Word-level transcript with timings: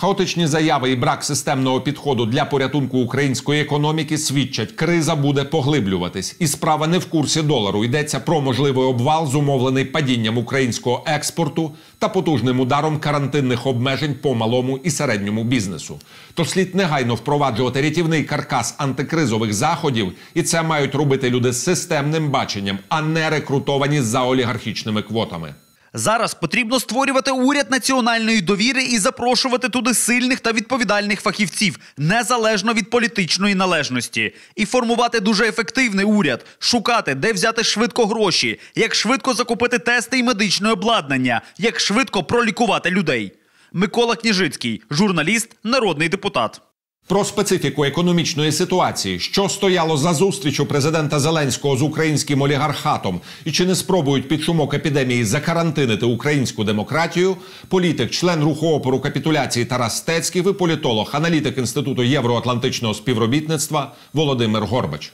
Хаотичні 0.00 0.46
заяви 0.46 0.90
і 0.90 0.96
брак 0.96 1.24
системного 1.24 1.80
підходу 1.80 2.26
для 2.26 2.44
порятунку 2.44 2.98
української 2.98 3.62
економіки 3.62 4.18
свідчать, 4.18 4.72
криза 4.72 5.14
буде 5.14 5.44
поглиблюватись, 5.44 6.36
і 6.38 6.46
справа 6.46 6.86
не 6.86 6.98
в 6.98 7.06
курсі 7.06 7.42
долару. 7.42 7.84
Йдеться 7.84 8.20
про 8.20 8.40
можливий 8.40 8.84
обвал, 8.84 9.26
зумовлений 9.26 9.84
падінням 9.84 10.38
українського 10.38 11.04
експорту 11.06 11.72
та 11.98 12.08
потужним 12.08 12.60
ударом 12.60 12.98
карантинних 12.98 13.66
обмежень 13.66 14.14
по 14.14 14.34
малому 14.34 14.78
і 14.84 14.90
середньому 14.90 15.44
бізнесу. 15.44 16.00
Тож 16.34 16.48
слід 16.48 16.74
негайно 16.74 17.14
впроваджувати 17.14 17.82
рятівний 17.82 18.24
каркас 18.24 18.74
антикризових 18.78 19.54
заходів, 19.54 20.12
і 20.34 20.42
це 20.42 20.62
мають 20.62 20.94
робити 20.94 21.30
люди 21.30 21.52
з 21.52 21.62
системним 21.62 22.30
баченням, 22.30 22.78
а 22.88 23.02
не 23.02 23.30
рекрутовані 23.30 24.00
за 24.00 24.22
олігархічними 24.22 25.02
квотами. 25.02 25.54
Зараз 25.94 26.34
потрібно 26.34 26.80
створювати 26.80 27.30
уряд 27.30 27.70
національної 27.70 28.40
довіри 28.40 28.82
і 28.82 28.98
запрошувати 28.98 29.68
туди 29.68 29.94
сильних 29.94 30.40
та 30.40 30.52
відповідальних 30.52 31.20
фахівців, 31.20 31.78
незалежно 31.96 32.74
від 32.74 32.90
політичної 32.90 33.54
належності, 33.54 34.34
і 34.56 34.64
формувати 34.66 35.20
дуже 35.20 35.48
ефективний 35.48 36.04
уряд, 36.04 36.46
шукати, 36.58 37.14
де 37.14 37.32
взяти 37.32 37.64
швидко 37.64 38.06
гроші, 38.06 38.60
як 38.74 38.94
швидко 38.94 39.34
закупити 39.34 39.78
тести 39.78 40.18
і 40.18 40.22
медичне 40.22 40.70
обладнання, 40.70 41.40
як 41.58 41.80
швидко 41.80 42.24
пролікувати 42.24 42.90
людей. 42.90 43.32
Микола 43.72 44.16
Княжицький, 44.16 44.82
журналіст, 44.90 45.56
народний 45.64 46.08
депутат. 46.08 46.60
Про 47.08 47.24
специфіку 47.24 47.84
економічної 47.84 48.52
ситуації, 48.52 49.18
що 49.18 49.48
стояло 49.48 49.96
за 49.96 50.14
зустрічю 50.14 50.66
президента 50.66 51.20
Зеленського 51.20 51.76
з 51.76 51.82
українським 51.82 52.42
олігархатом, 52.42 53.20
і 53.44 53.52
чи 53.52 53.66
не 53.66 53.74
спробують 53.74 54.28
під 54.28 54.42
шумок 54.42 54.74
епідемії 54.74 55.24
закарантинити 55.24 56.06
українську 56.06 56.64
демократію, 56.64 57.36
політик, 57.68 58.10
член 58.10 58.44
руху 58.44 58.68
опору 58.68 59.00
капітуляції 59.00 59.64
Тарас 59.64 59.96
Стецький 59.96 60.42
і 60.50 60.52
політолог, 60.52 61.10
аналітик 61.12 61.58
інституту 61.58 62.02
євроатлантичного 62.02 62.94
співробітництва 62.94 63.92
Володимир 64.12 64.64
Горбач. 64.64 65.12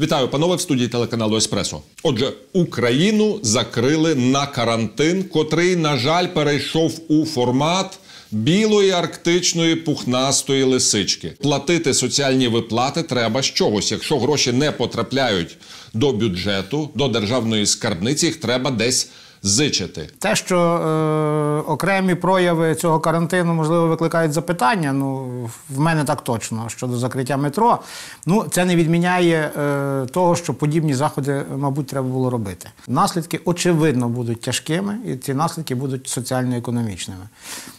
Вітаю, 0.00 0.28
панове, 0.28 0.56
в 0.56 0.60
студії 0.60 0.88
телеканалу 0.88 1.36
Еспресо. 1.36 1.82
Отже, 2.02 2.32
Україну 2.52 3.38
закрили 3.42 4.14
на 4.14 4.46
карантин, 4.46 5.24
котрий, 5.24 5.76
на 5.76 5.96
жаль, 5.96 6.26
перейшов 6.26 7.00
у 7.08 7.24
формат 7.24 7.98
білої 8.30 8.90
арктичної 8.90 9.76
пухнастої 9.76 10.62
лисички. 10.62 11.32
Платити 11.40 11.94
соціальні 11.94 12.48
виплати 12.48 13.02
треба 13.02 13.42
з 13.42 13.46
чогось. 13.46 13.92
Якщо 13.92 14.18
гроші 14.18 14.52
не 14.52 14.72
потрапляють 14.72 15.56
до 15.94 16.12
бюджету, 16.12 16.90
до 16.94 17.08
державної 17.08 17.66
скарбниці, 17.66 18.26
їх 18.26 18.36
треба 18.36 18.70
десь 18.70 19.08
зичити. 19.42 20.10
Те, 20.18 20.36
що 20.36 20.58
е, 20.58 21.70
окремі 21.70 22.14
прояви 22.14 22.74
цього 22.74 23.00
карантину, 23.00 23.54
можливо, 23.54 23.86
викликають 23.86 24.32
запитання. 24.32 24.92
Ну, 24.92 25.26
в 25.70 25.80
мене 25.80 26.04
так 26.04 26.20
точно 26.20 26.68
щодо 26.68 26.98
закриття 26.98 27.36
метро. 27.36 27.78
Ну, 28.26 28.44
це 28.50 28.64
не 28.64 28.76
відміняє 28.76 29.52
е, 29.58 30.06
того, 30.06 30.36
що 30.36 30.54
подібні 30.54 30.94
заходи, 30.94 31.42
мабуть, 31.56 31.86
треба 31.86 32.08
було 32.08 32.30
робити. 32.30 32.68
Наслідки, 32.88 33.40
очевидно, 33.44 34.08
будуть 34.08 34.40
тяжкими, 34.40 34.98
і 35.06 35.16
ці 35.16 35.34
наслідки 35.34 35.74
будуть 35.74 36.08
соціально-економічними. 36.08 37.28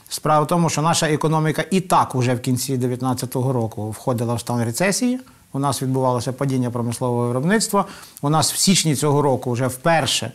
Справа 0.09 0.45
в 0.45 0.48
тому, 0.48 0.70
що 0.70 0.82
наша 0.82 1.09
економіка 1.09 1.64
і 1.72 1.82
так 1.82 2.16
уже 2.16 2.36
в 2.36 2.39
кінці 2.39 2.78
2019 2.78 3.36
року 3.36 3.89
входила 3.89 4.34
в 4.34 4.39
стан 4.39 4.64
рецесії. 4.64 5.20
У 5.54 5.59
нас 5.59 5.82
відбувалося 5.82 6.34
падіння 6.34 6.72
промислового 6.72 7.28
виробництва. 7.28 7.86
У 8.22 8.30
нас 8.30 8.54
в 8.54 8.58
січні 8.58 8.95
цього 8.95 9.22
року 9.22 9.52
вже 9.52 9.67
вперше 9.67 10.32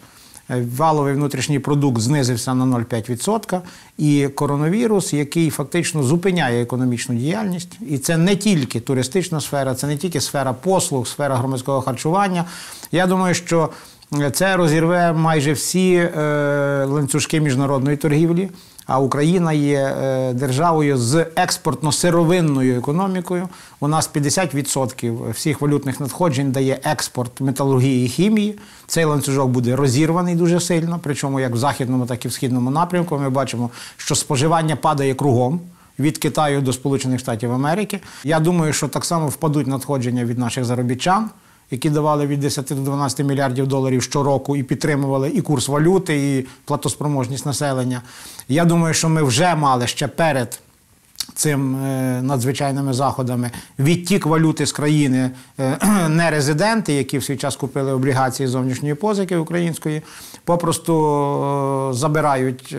валовий 0.49 1.15
внутрішній 1.15 1.59
продукт 1.59 2.01
знизився 2.01 2.55
на 2.55 2.79
0,5%. 2.79 3.61
І 3.99 4.29
коронавірус, 4.35 5.13
який 5.13 5.51
фактично 5.51 6.03
зупиняє 6.03 6.63
економічну 6.63 7.15
діяльність, 7.15 7.79
і 7.89 7.99
це 7.99 8.17
не 8.17 8.37
тільки 8.37 8.81
туристична 8.81 9.41
сфера, 9.41 9.75
це 9.75 9.87
не 9.87 9.97
тільки 9.97 10.21
сфера 10.21 10.53
послуг, 10.53 11.07
сфера 11.07 11.37
громадського 11.37 11.81
харчування. 11.81 12.45
Я 12.93 13.07
думаю, 13.07 13.35
що 13.35 13.71
це 14.33 14.57
розірве 14.57 15.13
майже 15.13 15.53
всі 15.53 15.95
е, 15.95 16.85
ланцюжки 16.85 17.41
міжнародної 17.41 17.97
торгівлі. 17.97 18.49
А 18.87 19.01
Україна 19.01 19.53
є 19.53 19.79
е, 19.79 20.33
державою 20.33 20.97
з 20.97 21.15
експортно-сировинною 21.15 22.79
економікою. 22.79 23.49
У 23.81 23.89
нас 23.89 24.11
50% 24.15 25.31
всіх 25.31 25.61
валютних 25.61 26.01
надходжень 26.01 26.53
дає 26.53 26.81
експорт 26.85 27.41
металургії 27.41 28.07
і 28.07 28.09
хімії. 28.09 28.59
Цей 28.87 29.05
ланцюжок 29.05 29.51
буде 29.51 29.77
розірваний 29.77 30.35
дуже 30.35 30.61
сильно. 30.61 31.01
Причому 31.03 31.41
як 31.41 31.53
в 31.53 31.57
західному, 31.57 32.07
так 32.07 32.25
і 32.25 32.29
в 32.29 32.33
східному 32.33 32.71
напрямку. 32.71 33.19
Ми 33.19 33.31
бачимо, 33.31 33.71
що 33.97 34.15
споживання 34.15 34.77
падає 34.77 35.15
кругом. 35.15 35.61
Від 35.99 36.19
Китаю 36.19 36.61
до 36.61 36.73
Сполучених 36.73 37.21
Штатів 37.21 37.53
Америки. 37.53 38.01
Я 38.25 38.41
думаю, 38.41 38.73
що 38.73 38.89
так 38.89 39.05
само 39.05 39.27
впадуть 39.29 39.67
надходження 39.67 40.25
від 40.25 40.39
наших 40.39 40.65
заробітчан 40.65 41.31
які 41.71 41.91
давали 41.91 42.27
від 42.27 42.41
10 42.41 42.67
до 42.69 42.75
12 42.75 43.27
мільярдів 43.27 43.67
доларів 43.67 44.03
щороку 44.03 44.57
і 44.57 44.63
підтримували 44.63 45.31
і 45.31 45.43
курс 45.43 45.69
валюти, 45.69 46.37
і 46.37 46.47
платоспроможність 46.65 47.47
населення. 47.47 48.03
Я 48.49 48.65
думаю, 48.65 48.95
що 48.95 49.09
ми 49.09 49.23
вже 49.23 49.55
мали 49.55 49.87
ще 49.87 50.09
перед 50.09 50.61
цим 51.37 51.77
е, 51.77 52.23
надзвичайними 52.23 52.93
заходами 52.93 53.51
відтік 53.79 54.27
валюти 54.27 54.67
з 54.67 54.73
країни 54.73 55.31
е, 55.59 55.79
нерезиденти, 56.09 56.93
які 56.93 57.19
в 57.19 57.25
свій 57.25 57.37
час 57.37 57.57
купили 57.57 57.93
облігації 57.93 58.47
зовнішньої 58.47 58.95
позики 58.95 59.37
української, 59.37 60.03
попросту 60.45 60.95
е, 61.91 61.95
забирають 61.95 62.77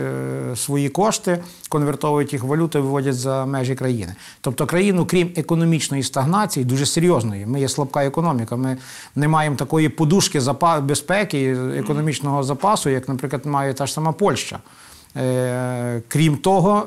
свої 0.55 0.89
кошти, 0.89 1.43
конвертовують 1.69 2.33
їх 2.33 2.43
в 2.43 2.47
валюту 2.47 2.81
виводять 2.81 3.15
за 3.15 3.45
межі 3.45 3.75
країни. 3.75 4.15
Тобто 4.41 4.65
країну, 4.65 5.05
крім 5.05 5.31
економічної 5.35 6.03
стагнації, 6.03 6.65
дуже 6.65 6.85
серйозної. 6.85 7.45
Ми 7.45 7.59
є 7.59 7.69
слабка 7.69 8.05
економіка. 8.05 8.55
Ми 8.55 8.77
не 9.15 9.27
маємо 9.27 9.55
такої 9.55 9.89
подушки 9.89 10.41
безпеки 10.81 11.57
економічного 11.75 12.43
запасу, 12.43 12.89
як, 12.89 13.07
наприклад, 13.09 13.45
має 13.45 13.73
та 13.73 13.85
ж 13.85 13.93
сама 13.93 14.11
Польща. 14.11 14.59
Е, 15.15 16.01
крім 16.07 16.37
того, 16.37 16.85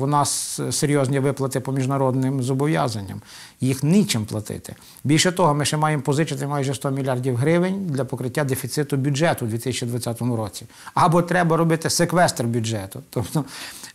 у 0.00 0.04
е, 0.04 0.06
нас 0.06 0.60
серйозні 0.70 1.18
виплати 1.18 1.60
по 1.60 1.72
міжнародним 1.72 2.42
зобов'язанням. 2.42 3.20
Їх 3.60 3.82
нічим 3.82 4.24
платити. 4.24 4.74
Більше 5.04 5.32
того, 5.32 5.54
ми 5.54 5.64
ще 5.64 5.76
маємо 5.76 6.02
позичити 6.02 6.46
майже 6.46 6.74
100 6.74 6.90
мільярдів 6.90 7.36
гривень 7.36 7.86
для 7.86 8.04
покриття 8.04 8.44
дефіциту 8.44 8.96
бюджету 8.96 9.46
у 9.46 9.48
2020 9.48 10.20
році. 10.20 10.66
Або 10.94 11.22
треба 11.22 11.56
робити 11.56 11.90
секвестр 11.90 12.44
бюджету. 12.44 13.02
Тобто 13.10 13.44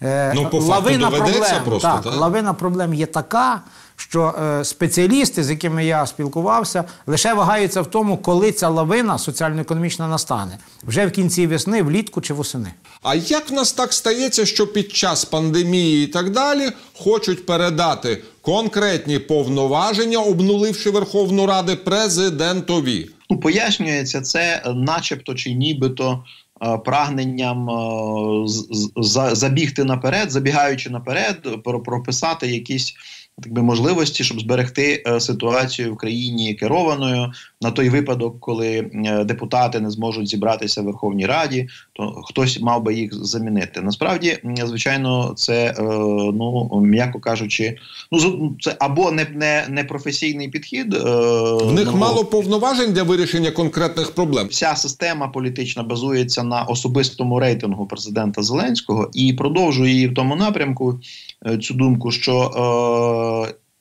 е, 0.01 0.33
ну, 0.35 0.49
по 0.49 0.59
лавина 0.59 1.09
факту 1.09 1.17
проблем, 1.17 1.63
просто, 1.65 1.87
так, 1.87 2.03
так? 2.03 2.15
лавина 2.15 2.53
проблем 2.53 2.93
є 2.93 3.05
така 3.05 3.61
що 3.97 4.35
е, 4.41 4.65
спеціалісти, 4.65 5.43
з 5.43 5.49
якими 5.49 5.85
я 5.85 6.05
спілкувався, 6.05 6.83
лише 7.07 7.33
вагаються 7.33 7.81
в 7.81 7.87
тому, 7.87 8.17
коли 8.17 8.51
ця 8.51 8.69
лавина 8.69 9.17
соціально-економічна 9.17 10.07
настане 10.07 10.57
вже 10.83 11.05
в 11.05 11.11
кінці 11.11 11.47
весни, 11.47 11.83
влітку 11.83 12.21
чи 12.21 12.33
восени. 12.33 12.73
А 13.03 13.15
як 13.15 13.49
в 13.49 13.53
нас 13.53 13.73
так 13.73 13.93
стається, 13.93 14.45
що 14.45 14.67
під 14.67 14.91
час 14.91 15.25
пандемії 15.25 16.03
і 16.03 16.07
так 16.07 16.29
далі 16.29 16.71
хочуть 16.97 17.45
передати 17.45 18.23
конкретні 18.45 19.19
повноваження, 19.19 20.19
обнуливши 20.19 20.89
Верховну 20.89 21.45
Раду 21.45 21.78
президентові? 21.78 23.09
Ну, 23.29 23.39
пояснюється 23.39 24.22
це, 24.22 24.61
начебто 24.75 25.35
чи 25.35 25.53
нібито. 25.53 26.23
Е, 26.63 26.78
прагненням 26.78 27.69
е, 27.69 28.47
забігти 29.35 29.84
наперед, 29.84 30.31
забігаючи 30.31 30.89
наперед, 30.89 31.63
прописати 31.63 32.47
якісь 32.47 32.94
так 33.41 33.53
би 33.53 33.62
можливості, 33.62 34.23
щоб 34.23 34.40
зберегти 34.40 35.03
е, 35.07 35.19
ситуацію 35.19 35.94
в 35.94 35.97
країні 35.97 36.53
керованою 36.53 37.32
на 37.61 37.72
той 37.72 37.90
випадок, 37.90 38.40
коли 38.40 38.90
е, 39.05 39.23
депутати 39.23 39.79
не 39.79 39.91
зможуть 39.91 40.28
зібратися 40.28 40.82
в 40.82 40.85
Верховній 40.85 41.26
Раді, 41.26 41.67
то 41.93 42.22
хтось 42.26 42.61
мав 42.61 42.84
би 42.84 42.93
їх 42.93 43.14
замінити. 43.14 43.82
Насправді, 43.82 44.37
звичайно, 44.66 45.34
це 45.37 45.66
е, 45.66 45.73
ну 46.34 46.82
м'яко 46.84 47.20
кажучи, 47.20 47.78
ну 48.11 48.55
це 48.61 48.76
або 48.79 49.11
не 49.11 49.28
не, 49.34 49.66
не 49.70 49.84
професійний 49.84 50.49
підхід. 50.49 50.93
В 50.93 51.72
них 51.73 51.88
ну, 51.91 51.97
мало 51.97 52.26
повноважень 52.26 52.93
для 52.93 53.03
вирішення 53.03 53.52
конкретних 53.52 54.11
проблем. 54.11 54.47
Вся 54.47 54.76
система 54.76 55.28
політична 55.28 55.84
базується 55.84 56.43
на 56.43 56.64
особистому 56.64 57.40
рейтингу 57.40 57.85
президента 57.85 58.43
Зеленського 58.43 59.09
і 59.14 59.34
продовжує 59.34 59.93
її 59.93 60.08
в 60.08 60.14
тому 60.14 60.35
напрямку. 60.35 60.99
Цю 61.61 61.73
думку, 61.73 62.11
що 62.11 62.52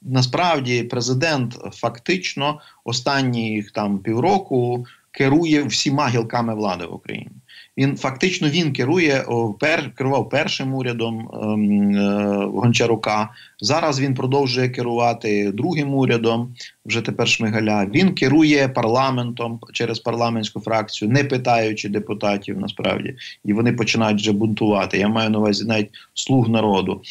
насправді 0.02 0.82
президент 0.82 1.55
фактично 1.73 2.61
останні 2.85 3.64
там 3.75 3.99
півроку 3.99 4.87
керує 5.11 5.62
всіма 5.62 6.08
гілками 6.08 6.55
влади 6.55 6.87
в 6.87 6.94
Україні. 6.94 7.31
Він 7.79 7.96
фактично 7.96 8.49
він 8.49 8.73
керує 8.73 9.25
пер 9.61 9.94
керував 9.94 10.29
першим 10.29 10.75
урядом 10.75 11.31
ем, 11.43 11.96
е, 11.96 12.46
Гончарука. 12.46 13.31
Зараз 13.64 14.00
він 14.00 14.14
продовжує 14.14 14.69
керувати 14.69 15.52
другим 15.52 15.94
урядом, 15.94 16.55
вже 16.87 17.00
тепер 17.00 17.28
Шмигаля. 17.28 17.87
Він 17.94 18.14
керує 18.14 18.69
парламентом 18.69 19.61
через 19.72 19.99
парламентську 19.99 20.61
фракцію, 20.61 21.11
не 21.11 21.25
питаючи 21.25 21.88
депутатів 21.88 22.61
насправді, 22.61 23.14
і 23.44 23.52
вони 23.52 23.72
починають 23.72 24.20
вже 24.20 24.32
бунтувати. 24.32 24.99
Я 24.99 25.08
маю 25.08 25.31
на 25.31 25.38
увазі 25.38 25.64
навіть 25.64 25.90
слуг 26.14 26.49
народу. 26.49 27.02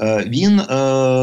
Е, 0.00 0.24
Він 0.28 0.60
е, 0.60 0.64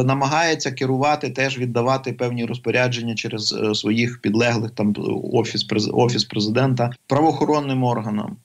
намагається 0.04 0.72
керувати, 0.72 1.30
теж 1.30 1.58
віддавати 1.58 2.14
певні 2.14 2.46
розпорядження 2.46 3.16
через 3.16 3.54
е, 3.54 3.76
своїх 3.76 4.22
підлеглих 4.22 4.72
там 4.72 4.96
офіс 5.34 5.66
офіс 5.94 6.24
президента 6.24 6.92
правоохоронним 7.08 7.84
органам. 7.84 8.38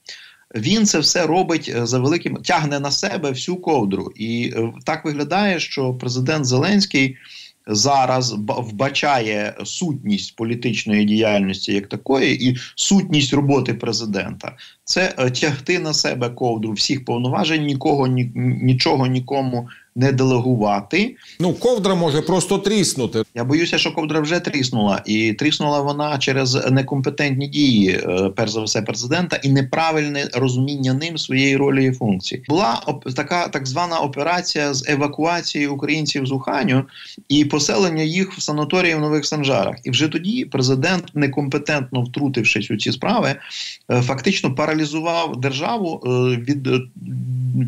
Він 0.55 0.87
це 0.87 0.99
все 0.99 1.27
робить 1.27 1.73
е, 1.77 1.87
за 1.87 1.99
великим 1.99 2.37
тягне 2.37 2.81
на 2.81 2.91
себе 2.91 3.31
всю 3.31 3.57
ковдру, 3.57 4.13
і 4.17 4.53
е, 4.57 4.73
так 4.85 5.05
виглядає, 5.05 5.61
що 5.61 5.95
президент 5.95 6.45
Зеленський 6.45 7.17
зараз 7.67 8.37
вбачає 8.49 9.55
сутність 9.65 10.37
політичної 10.37 11.05
діяльності 11.05 11.73
як 11.73 11.87
такої, 11.87 12.49
і 12.49 12.57
сутність 12.75 13.33
роботи 13.33 13.75
президента. 13.75 14.57
Це 14.85 15.15
е, 15.19 15.31
тягти 15.31 15.79
на 15.79 15.95
себе 15.95 16.31
ковдру 16.31 16.73
всіх 16.73 17.05
повноважень, 17.05 17.65
нікого 17.65 18.07
ні, 18.07 18.33
нічого 18.63 19.07
нікому 19.07 19.69
не 19.97 20.13
делегувати. 20.13 21.17
Ну, 21.41 21.55
ковдра 21.55 21.95
може 21.95 22.23
просто 22.23 22.59
тріснути. 22.59 23.23
Я 23.35 23.45
боюся, 23.45 23.79
що 23.79 23.93
ковдра 23.93 24.21
вже 24.21 24.41
тріснула, 24.41 25.03
і 25.07 25.33
тріснула 25.33 25.81
вона 25.81 26.19
через 26.19 26.71
некомпетентні 26.71 27.47
дії, 27.47 27.91
е, 27.91 28.31
перш 28.37 28.51
за 28.53 28.63
все, 28.63 28.83
президента, 28.83 29.37
і 29.37 29.49
неправильне 29.49 30.29
розуміння 30.35 30.95
ним 30.95 31.19
своєї 31.19 31.57
ролі 31.57 31.87
і 31.87 31.93
функції. 31.93 32.45
Була 32.49 32.83
оп 32.87 33.15
така 33.15 33.49
так 33.49 33.67
звана 33.67 33.99
операція 33.99 34.75
з 34.75 34.89
евакуації 34.89 35.67
українців 35.67 36.27
з 36.27 36.33
Уханю 36.33 36.85
і 37.29 37.45
поселення 37.45 38.03
їх 38.03 38.33
в 38.33 38.43
санаторії 38.43 38.95
в 38.95 39.01
нових 39.01 39.27
санжарах. 39.27 39.77
І 39.85 39.91
вже 39.91 40.09
тоді 40.09 40.45
президент, 40.45 41.05
некомпетентно 41.15 42.03
втрутившись 42.03 42.71
у 42.71 42.77
ці 42.77 42.93
справи, 42.93 43.35
е, 43.91 44.03
фактично 44.03 44.55
паралізував 44.55 45.41
державу 45.41 46.03
е, 46.05 46.09
від, 46.37 46.69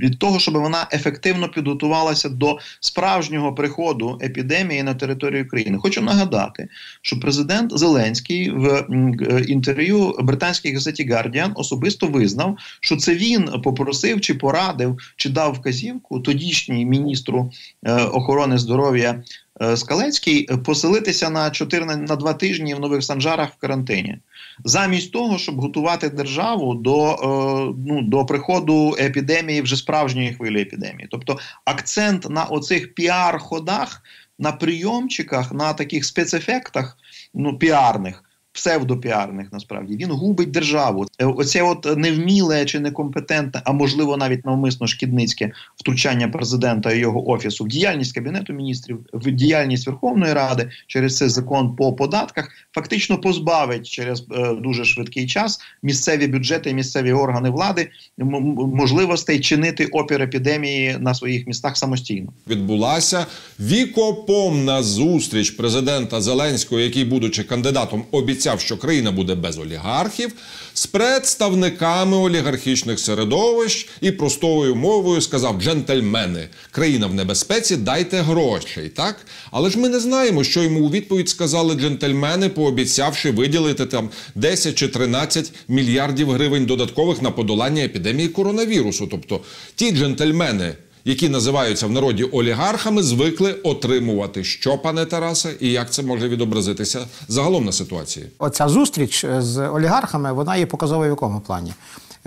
від 0.02 0.18
того, 0.18 0.38
щоб 0.38 0.54
вона 0.54 0.88
ефективно 0.92 1.48
підготувалася 1.48 2.11
готувалася 2.12 2.28
до 2.28 2.58
справжнього 2.80 3.54
приходу 3.54 4.18
епідемії 4.22 4.82
на 4.82 4.94
територію 4.94 5.44
України. 5.44 5.78
Хочу 5.78 6.02
нагадати, 6.02 6.68
що 7.02 7.20
президент 7.20 7.78
Зеленський 7.78 8.50
в 8.50 8.66
е, 8.66 9.44
інтерв'ю 9.48 10.14
британській 10.20 10.72
газеті 10.72 11.08
Guardian 11.08 11.52
особисто 11.54 12.06
визнав, 12.06 12.56
що 12.80 12.96
це 12.96 13.14
він 13.14 13.48
попросив 13.62 14.20
чи 14.20 14.34
порадив, 14.34 14.98
чи 15.16 15.28
дав 15.28 15.52
вказівку 15.52 16.20
тодішній 16.20 16.86
міністру 16.86 17.50
е, 17.84 17.94
охорони 17.94 18.58
здоров'я. 18.58 19.22
Е, 19.62 19.76
Скалецький 19.76 20.48
поселитися 20.64 21.30
на 21.30 21.50
4 21.50 21.84
на 21.84 22.16
2 22.16 22.32
тижні 22.32 22.74
в 22.74 22.80
нових 22.80 23.04
санжарах 23.04 23.48
в 23.50 23.60
карантині 23.60 24.18
замість 24.64 25.12
того, 25.12 25.38
щоб 25.38 25.60
готувати 25.60 26.08
державу 26.08 26.74
до 26.74 27.10
е, 27.12 27.74
ну 27.86 28.02
до 28.02 28.26
приходу 28.26 28.96
епідемії 29.00 29.62
вже 29.62 29.76
справжньої 29.76 30.34
хвилі 30.34 30.62
епідемії. 30.62 31.08
Тобто 31.10 31.38
акцент 31.64 32.30
на 32.30 32.44
оцих 32.44 32.94
піар-ходах, 32.94 34.02
на 34.38 34.52
прийомчиках, 34.52 35.52
на 35.52 35.72
таких 35.72 36.04
спецефектах, 36.04 36.98
ну 37.34 37.58
піарних 37.58 38.24
псевдопіарних 38.52 39.52
насправді 39.52 39.96
він 39.96 40.10
губить 40.10 40.50
державу. 40.50 41.06
Е, 41.18 41.26
оце 41.26 41.62
от 41.62 41.96
невміле 41.96 42.64
чи 42.64 42.80
некомпетентне, 42.80 43.62
а 43.64 43.72
можливо 43.72 44.16
навіть 44.16 44.46
навмисно 44.46 44.86
шкідницьке 44.86 45.52
втручання 45.76 46.28
президента 46.28 46.92
і 46.92 46.98
його 46.98 47.30
офісу 47.30 47.64
в 47.64 47.68
діяльність 47.68 48.14
кабінету 48.14 48.52
міністрів, 48.52 48.98
в 49.12 49.30
діяльність 49.30 49.86
Верховної 49.86 50.32
Ради 50.32 50.70
через 50.86 51.16
цей 51.16 51.28
закон 51.28 51.76
по 51.76 51.92
податках 51.92 52.48
фактично 52.72 53.18
позбавить 53.18 53.86
через 53.86 54.24
е, 54.32 54.54
дуже 54.54 54.84
швидкий 54.84 55.26
час 55.26 55.60
місцеві 55.82 56.26
бюджети 56.26 56.74
місцеві 56.74 57.12
органи 57.12 57.50
влади 57.50 57.90
можливостей 58.18 59.40
чинити 59.40 59.86
опір 59.86 60.22
епідемії 60.22 60.96
на 61.00 61.14
своїх 61.14 61.46
містах 61.46 61.76
самостійно. 61.76 62.32
Відбулася 62.48 63.26
вікопомна 63.60 64.82
зустріч 64.82 65.50
президента 65.50 66.20
Зеленського, 66.20 66.80
який, 66.80 67.04
будучи 67.04 67.44
кандидатом, 67.44 68.04
обіцяв 68.10 68.41
пообіцяв, 68.42 68.60
що 68.60 68.76
країна 68.76 69.12
буде 69.12 69.34
без 69.34 69.58
олігархів, 69.58 70.32
з 70.74 70.86
представниками 70.86 72.16
олігархічних 72.16 73.00
середовищ 73.00 73.88
і 74.00 74.10
простою 74.10 74.74
мовою 74.74 75.20
сказав 75.20 75.62
джентльмени, 75.62 76.48
країна 76.70 77.06
в 77.06 77.14
небезпеці, 77.14 77.76
дайте 77.76 78.20
грошей. 78.20 78.88
Так, 78.88 79.26
але 79.50 79.70
ж 79.70 79.78
ми 79.78 79.88
не 79.88 80.00
знаємо, 80.00 80.44
що 80.44 80.62
йому 80.62 80.80
у 80.80 80.90
відповідь 80.90 81.28
сказали 81.28 81.74
джентльмени, 81.74 82.48
пообіцявши 82.48 83.30
виділити 83.30 83.86
там 83.86 84.10
10 84.34 84.74
чи 84.74 84.88
13 84.88 85.52
мільярдів 85.68 86.30
гривень 86.30 86.66
додаткових 86.66 87.22
на 87.22 87.30
подолання 87.30 87.84
епідемії 87.84 88.28
коронавірусу. 88.28 89.06
Тобто 89.06 89.40
ті 89.74 89.90
джентльмени 89.90 90.74
які 91.04 91.28
називаються 91.28 91.86
в 91.86 91.90
народі 91.90 92.24
олігархами, 92.24 93.02
звикли 93.02 93.52
отримувати 93.52 94.44
що, 94.44 94.78
пане 94.78 95.06
Тарасе, 95.06 95.54
і 95.60 95.70
як 95.70 95.90
це 95.90 96.02
може 96.02 96.28
відобразитися 96.28 97.06
загалом 97.28 97.64
на 97.64 97.72
ситуації? 97.72 98.26
Оця 98.38 98.68
зустріч 98.68 99.26
з 99.38 99.68
олігархами 99.68 100.32
вона 100.32 100.56
є 100.56 100.66
показовою 100.66 101.10
в 101.10 101.12
якому 101.12 101.40
плані. 101.40 101.74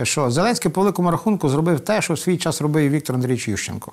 Що 0.04 0.31
Зеленський 0.31 0.72
по 0.72 0.81
великому 0.81 1.12
рахунку 1.12 1.50
зробив 1.50 1.80
те, 1.80 2.01
що 2.01 2.13
в 2.13 2.19
свій 2.19 2.38
час 2.38 2.62
робив 2.62 2.92
Віктор 2.92 3.16
Андрійович 3.16 3.48
Ющенко. 3.48 3.92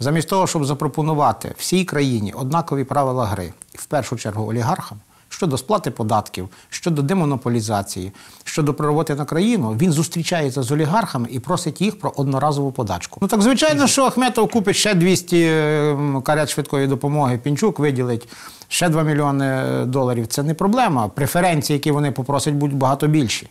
Замість 0.00 0.28
того, 0.28 0.46
щоб 0.46 0.64
запропонувати 0.64 1.54
всій 1.58 1.84
країні 1.84 2.32
однакові 2.32 2.84
правила 2.84 3.26
гри, 3.26 3.52
в 3.74 3.86
першу 3.86 4.16
чергу 4.16 4.50
олігархам, 4.50 4.98
щодо 5.36 5.58
сплати 5.58 5.90
податків, 5.90 6.48
щодо 6.70 7.02
демонополізації, 7.02 8.12
щодо 8.44 8.74
роботи 8.78 9.14
на 9.14 9.24
країну, 9.24 9.76
він 9.80 9.92
зустрічається 9.92 10.62
з 10.62 10.72
олігархами 10.72 11.28
і 11.30 11.40
просить 11.40 11.80
їх 11.80 11.98
про 11.98 12.12
одноразову 12.16 12.72
подачку. 12.72 13.18
Ну 13.22 13.28
так 13.28 13.42
звичайно, 13.42 13.86
що 13.86 14.04
Ахметов 14.04 14.50
купить 14.50 14.76
ще 14.76 14.94
200 14.94 15.96
карет 16.24 16.48
швидкої 16.48 16.86
допомоги. 16.86 17.38
Пінчук 17.38 17.78
виділить 17.78 18.28
ще 18.68 18.88
2 18.88 19.02
мільйони 19.02 19.64
доларів. 19.84 20.26
Це 20.26 20.42
не 20.42 20.54
проблема. 20.54 21.08
Преференції, 21.08 21.74
які 21.74 21.90
вони 21.90 22.10
попросять, 22.10 22.54
будуть 22.54 22.76
багато 22.76 23.06
більші. 23.06 23.48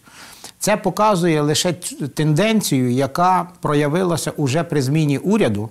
Це 0.59 0.77
показує 0.77 1.41
лише 1.41 1.73
тенденцію, 2.15 2.91
яка 2.91 3.47
проявилася 3.61 4.31
уже 4.31 4.63
при 4.63 4.81
зміні 4.81 5.17
уряду 5.17 5.69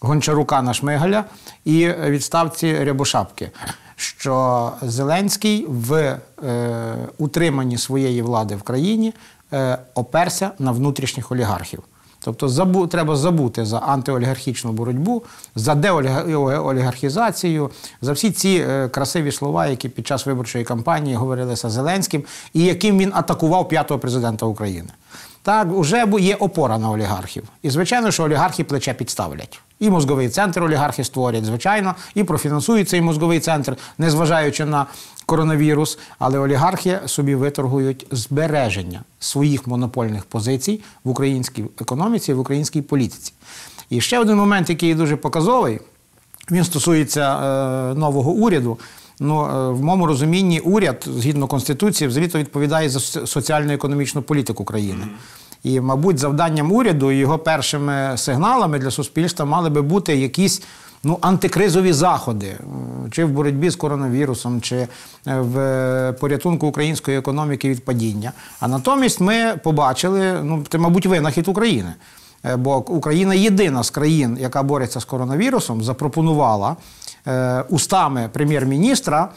Гончарука 0.00 0.62
на 0.62 0.74
Шмигаля 0.74 1.24
і 1.64 1.88
відставці 1.88 2.84
Рябошапки 2.84 3.50
що 3.96 4.72
Зеленський 4.82 5.66
в 5.68 5.94
е, 5.94 6.96
утриманні 7.18 7.78
своєї 7.78 8.22
влади 8.22 8.56
в 8.56 8.62
країні 8.62 9.12
е, 9.52 9.78
оперся 9.94 10.50
на 10.58 10.72
внутрішніх 10.72 11.32
олігархів. 11.32 11.82
Тобто 12.26 12.48
забу, 12.48 12.86
треба 12.86 13.16
забути 13.16 13.64
за 13.64 13.78
антиолігархічну 13.78 14.72
боротьбу, 14.72 15.22
за 15.54 15.74
деолігархізацію, 15.74 17.70
за 18.02 18.12
всі 18.12 18.30
ці 18.30 18.64
е, 18.68 18.88
красиві 18.88 19.32
слова, 19.32 19.66
які 19.66 19.88
під 19.88 20.06
час 20.06 20.26
виборчої 20.26 20.64
кампанії 20.64 21.16
говорилися 21.16 21.70
Зеленським, 21.70 22.24
і 22.52 22.64
яким 22.64 22.98
він 22.98 23.12
атакував 23.14 23.68
п'ятого 23.68 24.00
президента 24.00 24.46
України. 24.46 24.88
Так, 25.46 25.68
вже 25.70 26.04
є 26.18 26.34
опора 26.34 26.78
на 26.78 26.90
олігархів. 26.90 27.44
І 27.62 27.70
звичайно, 27.70 28.10
що 28.10 28.24
олігархи 28.24 28.64
плече 28.64 28.94
підставлять. 28.94 29.60
І 29.80 29.90
мозговий 29.90 30.28
центр 30.28 30.62
олігархи 30.62 31.04
створять, 31.04 31.44
звичайно, 31.44 31.94
і 32.14 32.24
профінансують 32.24 32.88
цей 32.88 33.00
мозговий 33.00 33.40
центр, 33.40 33.76
незважаючи 33.98 34.64
на 34.64 34.86
коронавірус. 35.26 35.98
Але 36.18 36.38
олігархи 36.38 36.98
собі 37.06 37.34
виторгують 37.34 38.06
збереження 38.10 39.00
своїх 39.20 39.66
монопольних 39.66 40.24
позицій 40.24 40.80
в 41.04 41.10
українській 41.10 41.64
економіці, 41.80 42.32
в 42.32 42.40
українській 42.40 42.82
політиці. 42.82 43.32
І 43.90 44.00
ще 44.00 44.18
один 44.18 44.36
момент, 44.36 44.70
який 44.70 44.94
дуже 44.94 45.16
показовий, 45.16 45.80
він 46.50 46.64
стосується 46.64 47.38
е, 47.38 47.94
нового 47.94 48.30
уряду. 48.30 48.78
Ну, 49.20 49.44
е, 49.44 49.70
в 49.70 49.84
моєму 49.84 50.06
розумінні, 50.06 50.60
уряд 50.60 51.08
згідно 51.16 51.46
конституції, 51.46 52.08
взагалі 52.08 52.30
відповідає 52.34 52.88
за 52.88 53.00
соціально-економічну 53.26 54.22
політику 54.22 54.64
країни. 54.64 55.06
І, 55.62 55.80
мабуть, 55.80 56.18
завданням 56.18 56.72
уряду 56.72 57.12
і 57.12 57.16
його 57.16 57.38
першими 57.38 58.12
сигналами 58.16 58.78
для 58.78 58.90
суспільства 58.90 59.44
мали 59.44 59.70
би 59.70 59.82
бути 59.82 60.16
якісь 60.16 60.62
ну, 61.04 61.18
антикризові 61.20 61.92
заходи, 61.92 62.56
чи 63.10 63.24
в 63.24 63.28
боротьбі 63.28 63.70
з 63.70 63.76
коронавірусом, 63.76 64.60
чи 64.60 64.76
е, 64.76 64.88
в 65.26 66.12
порятунку 66.20 66.66
української 66.66 67.18
економіки 67.18 67.70
від 67.70 67.84
падіння. 67.84 68.32
А 68.60 68.68
натомість 68.68 69.20
ми 69.20 69.60
побачили, 69.64 70.42
ну, 70.42 70.64
це, 70.68 70.78
мабуть, 70.78 71.06
винахід 71.06 71.48
України. 71.48 71.94
Е, 72.44 72.56
бо 72.56 72.76
Україна 72.76 73.34
єдина 73.34 73.82
з 73.82 73.90
країн, 73.90 74.38
яка 74.40 74.62
бореться 74.62 75.00
з 75.00 75.04
коронавірусом, 75.04 75.82
запропонувала 75.82 76.76
устами 77.68 78.30
прем'єр-міністра 78.32 79.28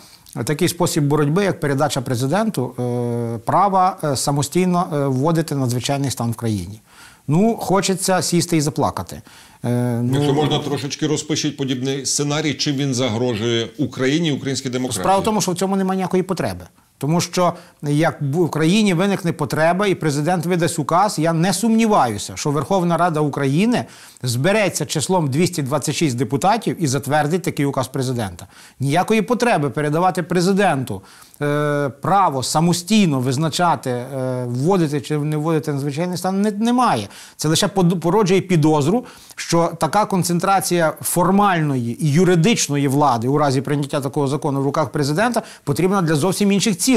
такий 0.46 0.68
спосіб 0.68 1.04
боротьби, 1.04 1.44
як 1.44 1.60
передача 1.60 2.02
президенту 2.02 2.74
е, 2.80 3.40
права 3.46 3.98
е, 4.04 4.16
самостійно 4.16 4.88
е, 4.94 5.08
вводити 5.08 5.56
надзвичайний 5.56 6.12
стан 6.12 6.32
в 6.32 6.36
країні. 6.36 6.82
ну 7.28 7.56
хочеться 7.58 8.22
сісти 8.22 8.58
і 8.58 8.62
заплакати. 8.62 9.22
Е, 9.66 10.00
ну, 10.04 10.14
Якщо 10.14 10.34
можна 10.34 10.60
трошечки 10.60 11.08
розпишіть 11.08 11.58
подібний 11.58 12.06
сценарій, 12.06 12.54
чим 12.54 12.76
він 12.76 12.94
загрожує 12.94 13.68
Україні, 13.78 14.32
українській 14.32 14.70
демократії? 14.70 15.04
Справа 15.04 15.20
в 15.20 15.24
тому, 15.24 15.42
що 15.42 15.52
в 15.52 15.56
цьому 15.56 15.76
немає 15.76 15.96
ніякої 15.96 16.24
потреби. 16.24 16.66
Тому 17.00 17.22
що 17.22 17.54
як 17.82 18.22
в 18.22 18.40
Україні 18.40 18.94
виникне 18.94 19.34
потреба, 19.34 19.88
і 19.88 19.96
президент 19.96 20.46
видасть 20.46 20.80
указ, 20.80 21.20
я 21.20 21.34
не 21.34 21.54
сумніваюся, 21.54 22.34
що 22.36 22.52
Верховна 22.52 22.98
Рада 22.98 23.20
України 23.20 23.86
збереться 24.24 24.86
числом 24.86 25.30
226 25.30 26.18
депутатів 26.18 26.84
і 26.84 26.88
затвердить 26.88 27.44
такий 27.44 27.66
указ 27.66 27.88
президента. 27.88 28.48
Ніякої 28.80 29.22
потреби 29.22 29.70
передавати 29.70 30.24
президенту 30.24 31.02
е, 31.42 31.90
право 31.90 32.44
самостійно 32.44 33.20
визначати, 33.20 33.90
е, 33.90 34.46
вводити 34.48 35.02
чи 35.02 35.18
не 35.18 35.38
вводити 35.38 35.74
надзвичайний 35.74 36.18
стан 36.18 36.42
не, 36.42 36.52
немає. 36.52 37.08
Це 37.36 37.48
лише 37.48 37.68
породжує 37.68 38.42
підозру, 38.42 39.06
що 39.36 39.72
така 39.80 40.06
концентрація 40.06 40.94
формальної 41.02 42.06
і 42.06 42.12
юридичної 42.12 42.88
влади 42.88 43.28
у 43.28 43.38
разі 43.38 43.62
прийняття 43.62 44.02
такого 44.02 44.28
закону 44.28 44.62
в 44.62 44.64
руках 44.64 44.90
президента 44.90 45.42
потрібна 45.64 46.02
для 46.02 46.16
зовсім 46.16 46.52
інших 46.52 46.78
цілей 46.78 46.89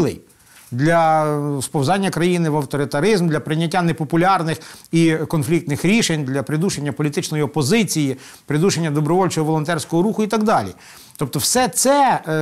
для 0.73 1.27
сповзання 1.63 2.11
країни 2.11 2.51
в 2.51 2.57
авторитаризм, 2.57 3.29
для 3.29 3.41
прийняття 3.41 3.83
непопулярних 3.83 4.59
і 4.93 5.15
конфліктних 5.15 5.85
рішень, 5.85 6.25
для 6.25 6.43
придушення 6.43 6.93
політичної 6.93 7.43
опозиції, 7.43 8.17
придушення 8.47 8.91
добровольчого 8.91 9.47
волонтерського 9.47 10.03
руху 10.03 10.23
і 10.23 10.27
так 10.27 10.43
далі. 10.43 10.69
Тобто, 11.17 11.39
все 11.39 11.69
це 11.69 12.21
е, 12.29 12.33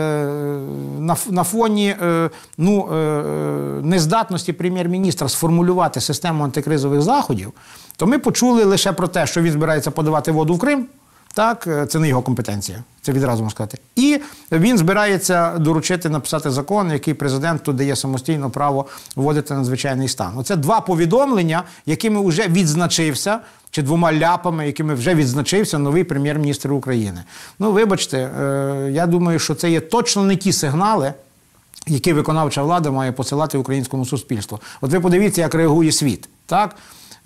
на 0.98 1.16
на 1.30 1.44
фоні 1.44 1.96
е, 2.02 2.30
ну, 2.58 2.88
е, 2.92 3.22
нездатності 3.82 4.52
прем'єр-міністра 4.52 5.28
сформулювати 5.28 6.00
систему 6.00 6.44
антикризових 6.44 7.02
заходів, 7.02 7.52
то 7.96 8.06
ми 8.06 8.18
почули 8.18 8.64
лише 8.64 8.92
про 8.92 9.08
те, 9.08 9.26
що 9.26 9.42
він 9.42 9.52
збирається 9.52 9.90
подавати 9.90 10.32
воду 10.32 10.54
в 10.54 10.58
Крим. 10.58 10.86
Так, 11.34 11.66
е, 11.66 11.86
це 11.86 11.98
не 11.98 12.08
його 12.08 12.22
компетенція, 12.22 12.82
це 13.02 13.12
відразу 13.12 13.42
можна 13.42 13.50
сказати. 13.50 13.78
І 13.96 14.20
він 14.52 14.78
збирається 14.78 15.58
доручити 15.58 16.08
написати 16.08 16.50
закон, 16.50 16.90
який 16.90 17.14
президенту 17.14 17.72
дає 17.72 17.96
самостійно 17.96 18.50
право 18.50 18.86
вводити 19.16 19.54
надзвичайний 19.54 20.08
стан. 20.08 20.32
Оце 20.36 20.56
два 20.56 20.80
повідомлення, 20.80 21.62
якими 21.86 22.26
вже 22.26 22.48
відзначився, 22.48 23.38
чи 23.70 23.82
двома 23.82 24.12
ляпами, 24.12 24.66
якими 24.66 24.94
вже 24.94 25.14
відзначився 25.14 25.78
новий 25.78 26.04
прем'єр-міністр 26.04 26.72
України. 26.72 27.22
Ну, 27.58 27.72
вибачте, 27.72 28.18
е, 28.18 28.90
я 28.92 29.06
думаю, 29.06 29.38
що 29.38 29.54
це 29.54 29.70
є 29.70 29.80
точно 29.80 30.24
не 30.24 30.36
ті 30.36 30.52
сигнали. 30.52 31.12
Які 31.86 32.12
виконавча 32.12 32.62
влада 32.62 32.90
має 32.90 33.12
посилати 33.12 33.58
українському 33.58 34.06
суспільству? 34.06 34.60
От 34.80 34.90
ви 34.90 35.00
подивіться, 35.00 35.40
як 35.40 35.54
реагує 35.54 35.92
світ. 35.92 36.28
Так? 36.46 36.76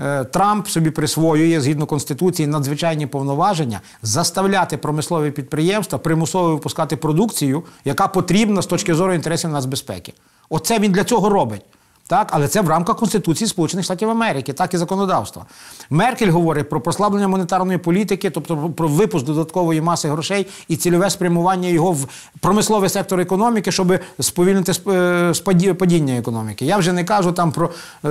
Е, 0.00 0.24
Трамп 0.24 0.68
собі 0.68 0.90
присвоює 0.90 1.60
згідно 1.60 1.86
конституції 1.86 2.48
надзвичайні 2.48 3.06
повноваження 3.06 3.80
заставляти 4.02 4.76
промислові 4.76 5.30
підприємства 5.30 5.98
примусово 5.98 6.50
випускати 6.50 6.96
продукцію, 6.96 7.62
яка 7.84 8.08
потрібна 8.08 8.62
з 8.62 8.66
точки 8.66 8.94
зору 8.94 9.12
інтересів 9.14 9.50
нацбезпеки. 9.50 10.12
Оце 10.48 10.78
він 10.78 10.92
для 10.92 11.04
цього 11.04 11.28
робить. 11.28 11.62
Так, 12.06 12.28
але 12.30 12.48
це 12.48 12.60
в 12.60 12.68
рамках 12.68 12.96
Конституції 12.96 13.48
Сполучених 13.48 13.84
Штатів 13.84 14.10
Америки, 14.10 14.52
так 14.52 14.74
і 14.74 14.76
законодавства. 14.76 15.44
Меркель 15.90 16.30
говорить 16.30 16.68
про 16.68 16.80
послаблення 16.80 17.28
монетарної 17.28 17.78
політики, 17.78 18.30
тобто 18.30 18.56
про 18.56 18.88
випуск 18.88 19.26
додаткової 19.26 19.80
маси 19.80 20.08
грошей 20.08 20.46
і 20.68 20.76
цільове 20.76 21.10
спрямування 21.10 21.68
його 21.68 21.92
в 21.92 22.08
промисловий 22.40 22.88
сектор 22.88 23.20
економіки, 23.20 23.72
щоб 23.72 23.98
сповільнити 24.20 24.72
е, 24.88 25.74
падіння 25.74 26.16
економіки. 26.16 26.64
Я 26.64 26.76
вже 26.76 26.92
не 26.92 27.04
кажу 27.04 27.32
там 27.32 27.52
про 27.52 27.70
е, 28.04 28.08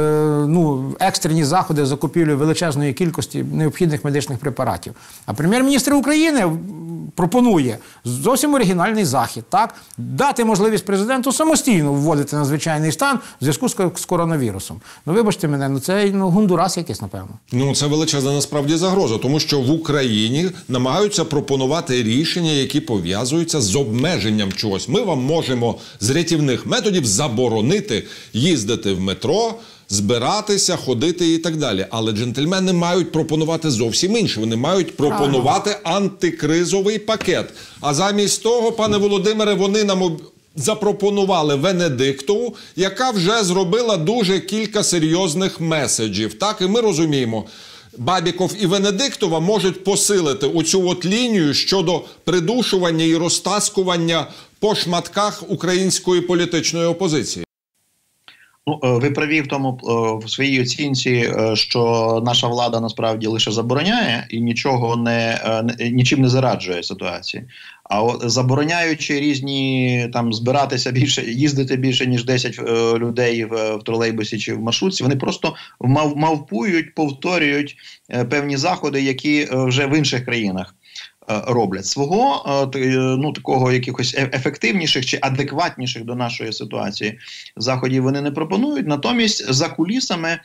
ну, 0.47 0.91
екстрені 1.00 1.43
заходи 1.43 1.85
закупівлі 1.85 2.33
величезної 2.33 2.93
кількості 2.93 3.43
необхідних 3.43 4.05
медичних 4.05 4.39
препаратів. 4.39 4.93
А 5.25 5.33
прем'єр-міністр 5.33 5.93
України 5.93 6.51
пропонує 7.15 7.77
зовсім 8.05 8.53
оригінальний 8.53 9.05
захід, 9.05 9.43
так 9.50 9.75
дати 9.97 10.45
можливість 10.45 10.85
президенту 10.85 11.31
самостійно 11.31 11.93
вводити 11.93 12.35
надзвичайний 12.35 12.91
стан 12.91 13.17
в 13.17 13.43
зв'язку 13.43 13.69
з 13.69 13.73
з 13.96 14.06
коронавірусом. 14.06 14.82
Ну, 15.06 15.13
вибачте 15.13 15.48
мене, 15.48 15.70
ну 15.70 15.80
це 15.80 16.12
ну, 16.13 16.30
гундурас 16.30 16.78
якийсь, 16.78 17.02
напевно. 17.02 17.30
Ну 17.52 17.75
це 17.75 17.88
величезна 17.88 18.34
насправді 18.34 18.75
загроза, 18.75 19.18
тому 19.18 19.40
що 19.40 19.60
в 19.62 19.72
Україні 19.72 20.50
намагаються 20.68 21.25
пропонувати 21.25 22.04
рішення, 22.04 22.52
які 22.52 22.82
пов'язуються 22.82 23.62
з 23.62 23.75
обмеженням 23.75 24.52
чогось. 24.54 24.90
Ми 24.90 25.02
вам 25.02 25.20
можемо 25.20 25.75
з 26.00 26.10
рятівних 26.10 26.66
методів 26.66 27.06
заборонити 27.06 28.04
їздити 28.34 28.94
в 28.94 29.00
метро. 29.00 29.56
Збиратися, 29.90 30.75
ходити 30.75 31.34
і 31.34 31.38
так 31.38 31.58
далі. 31.58 31.86
Але 31.90 32.12
джентльмени 32.12 32.74
мають 32.74 33.12
пропонувати 33.12 33.72
зовсім 33.72 34.18
інше. 34.18 34.40
Вони 34.40 34.56
мають 34.56 34.98
пропонувати 34.98 35.78
антикризовий 35.84 37.00
пакет. 37.00 37.50
А 37.82 37.94
замість 37.94 38.44
того, 38.44 38.72
пане 38.72 38.98
Володимире, 38.98 39.54
вони 39.54 39.84
нам 39.84 40.18
запропонували 40.55 41.55
Венедиктову, 41.55 42.55
яка 42.75 43.12
вже 43.12 43.43
зробила 43.43 43.98
дуже 43.98 44.39
кілька 44.39 44.83
серйозних 44.83 45.62
меседжів. 45.62 46.33
Так, 46.33 46.62
і 46.62 46.67
ми 46.67 46.81
розуміємо. 46.81 47.45
Бабіков 47.98 48.55
і 48.60 48.65
Венедиктова 48.65 49.39
можуть 49.39 49.83
посилити 49.83 50.48
оцю 50.48 50.89
от 50.89 51.05
лінію 51.05 51.53
щодо 51.53 52.01
придушування 52.24 53.05
і 53.05 53.15
розтаскування 53.15 54.27
по 54.60 54.75
шматках 54.75 55.43
української 55.48 56.22
політичної 56.22 56.86
опозиції. 56.86 57.45
Ну, 58.67 58.79
е, 58.84 58.88
ви 58.91 59.12
праві 59.12 59.41
в 59.41 59.48
тому 59.48 59.79
е, 59.84 60.25
в 60.25 60.29
своїй 60.29 60.62
оцінці, 60.62 61.12
е, 61.12 61.55
що 61.55 62.22
наша 62.25 62.48
влада 62.48 62.79
насправді 62.79 63.27
лише 63.27 63.51
забороняє 63.51 64.27
і 64.29 64.41
нічого 64.41 64.96
не 64.96 65.39
нічим 65.91 66.22
не 66.22 66.29
зараджує 66.29 66.84
ситуації. 66.84 67.43
А 67.84 68.03
от 68.03 68.29
забороняючи 68.32 69.20
різні 69.20 70.10
там 70.13 70.34
збиратися 70.34 70.91
більше, 70.91 71.22
їздити 71.22 71.75
більше 71.75 72.08
ніж 72.08 72.25
10 72.25 72.60
людей 73.00 73.46
в, 73.46 73.75
в 73.75 73.84
тролейбусі 73.84 74.38
чи 74.38 74.53
в 74.53 74.60
маршрутці, 74.60 75.03
вони 75.03 75.15
просто 75.15 75.55
мав, 75.82 76.17
мавпують, 76.17 76.96
повторюють 76.96 77.75
певні 78.29 78.58
заходи, 78.58 79.01
які 79.01 79.48
вже 79.51 79.88
в 79.88 79.98
інших 79.98 80.25
країнах. 80.25 80.75
Е, 81.30 81.42
роблять 81.48 81.86
свого 81.86 82.46
е, 82.75 82.80
е, 82.80 82.98
ну 82.98 83.34
такого 83.34 83.72
якихось 83.72 84.15
ефективніших 84.18 85.06
чи 85.06 85.20
адекватніших 85.22 86.03
до 86.03 86.15
нашої 86.15 86.53
ситуації 86.53 87.20
заходів 87.58 88.03
вони 88.03 88.22
не 88.22 88.32
пропонують. 88.32 88.88
Натомість 88.88 89.53
за 89.53 89.70
кулісами, 89.70 90.39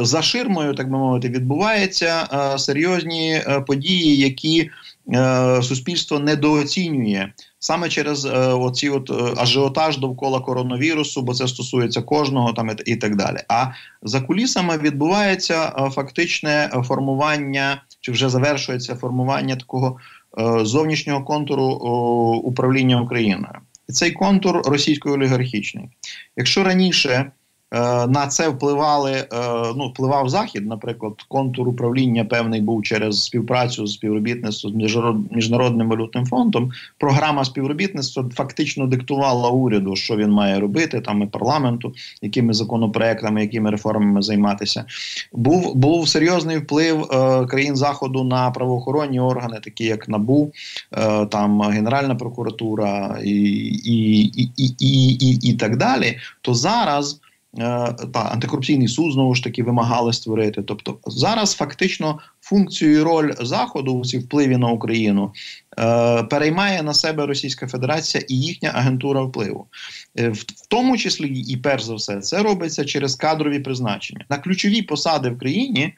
за 0.00 0.22
ширмою, 0.22 0.74
так 0.74 0.90
би 0.90 0.98
мовити, 0.98 1.28
відбуваються 1.28 2.28
серйозні 2.58 3.42
події, 3.66 4.16
які 4.16 4.70
суспільство 5.62 6.18
недооцінює. 6.18 7.28
Саме 7.64 7.88
через 7.88 8.24
е, 8.24 8.30
оці 8.38 8.88
от 8.88 9.10
ажіотаж 9.38 9.98
довкола 9.98 10.40
коронавірусу, 10.40 11.22
бо 11.22 11.34
це 11.34 11.48
стосується 11.48 12.02
кожного 12.02 12.52
там 12.52 12.70
і 12.86 12.96
так 12.96 13.16
далі. 13.16 13.36
А 13.48 13.66
за 14.02 14.20
кулісами 14.20 14.78
відбувається 14.78 15.72
е, 15.78 15.90
фактичне 15.90 16.70
формування 16.88 17.82
чи 18.04 18.12
вже 18.12 18.28
завершується 18.28 18.94
формування 18.94 19.56
такого 19.56 19.96
е, 20.38 20.64
зовнішнього 20.64 21.24
контуру 21.24 21.66
управління 22.44 23.00
Україною, 23.00 23.58
і 23.88 23.92
цей 23.92 24.10
контур 24.12 24.62
російсько-олігархічний. 24.64 25.88
Якщо 26.36 26.64
раніше 26.64 27.10
Е, 27.10 27.30
на 28.08 28.26
це 28.26 28.48
впливали. 28.48 29.12
Е, 29.12 29.26
ну 29.76 29.88
впливав 29.88 30.28
захід, 30.28 30.66
наприклад, 30.66 31.12
контур 31.28 31.68
управління 31.68 32.24
певний 32.24 32.60
був 32.60 32.82
через 32.82 33.22
співпрацю 33.22 33.86
з 33.86 33.92
співробітництво 33.92 34.70
з 34.70 34.74
міжнародним 35.30 35.88
валютним 35.88 36.26
фондом. 36.26 36.70
Програма 36.98 37.44
співробітництва 37.44 38.24
фактично 38.34 38.86
диктувала 38.86 39.50
уряду, 39.50 39.96
що 39.96 40.16
він 40.16 40.30
має 40.30 40.60
робити 40.60 41.00
там 41.00 41.22
і 41.22 41.26
парламенту, 41.26 41.92
якими 42.22 42.54
законопроектами, 42.54 43.40
якими 43.42 43.70
реформами 43.70 44.22
займатися. 44.22 44.84
Був 45.32 45.74
був 45.74 46.08
серйозний 46.08 46.58
вплив 46.58 47.02
е, 47.02 47.46
країн 47.46 47.76
заходу 47.76 48.24
на 48.24 48.50
правоохоронні 48.50 49.20
органи, 49.20 49.60
такі 49.64 49.84
як 49.84 50.08
НАБУ, 50.08 50.52
е, 50.92 51.26
там 51.26 51.62
Генеральна 51.62 52.14
прокуратура 52.14 53.18
і, 53.24 53.30
і, 53.30 54.20
і, 54.24 54.50
і, 54.56 54.74
і, 54.78 55.08
і, 55.08 55.50
і 55.50 55.54
так 55.54 55.76
далі. 55.76 56.18
То 56.40 56.54
зараз. 56.54 57.20
Е, 57.58 57.92
та 58.12 58.20
антикорупційний 58.20 58.88
суд 58.88 59.12
знову 59.12 59.34
ж 59.34 59.44
таки 59.44 59.62
вимагали 59.62 60.12
створити. 60.12 60.62
Тобто 60.62 60.98
зараз 61.06 61.54
фактично 61.54 62.18
функцію 62.40 62.92
і 62.92 63.02
роль 63.02 63.32
заходу 63.40 63.92
у 63.92 64.04
цій 64.04 64.18
впливі 64.18 64.56
на 64.56 64.68
Україну 64.68 65.32
е, 65.78 66.22
переймає 66.22 66.82
на 66.82 66.94
себе 66.94 67.26
Російська 67.26 67.66
Федерація 67.66 68.24
і 68.28 68.40
їхня 68.40 68.70
агентура 68.74 69.22
впливу, 69.22 69.66
е, 70.18 70.28
в, 70.28 70.34
в 70.34 70.66
тому 70.68 70.96
числі 70.96 71.28
і 71.28 71.56
перш 71.56 71.82
за 71.82 71.94
все 71.94 72.20
це 72.20 72.42
робиться 72.42 72.84
через 72.84 73.14
кадрові 73.14 73.60
призначення 73.60 74.24
на 74.30 74.38
ключові 74.38 74.82
посади 74.82 75.30
в 75.30 75.38
країні. 75.38 75.94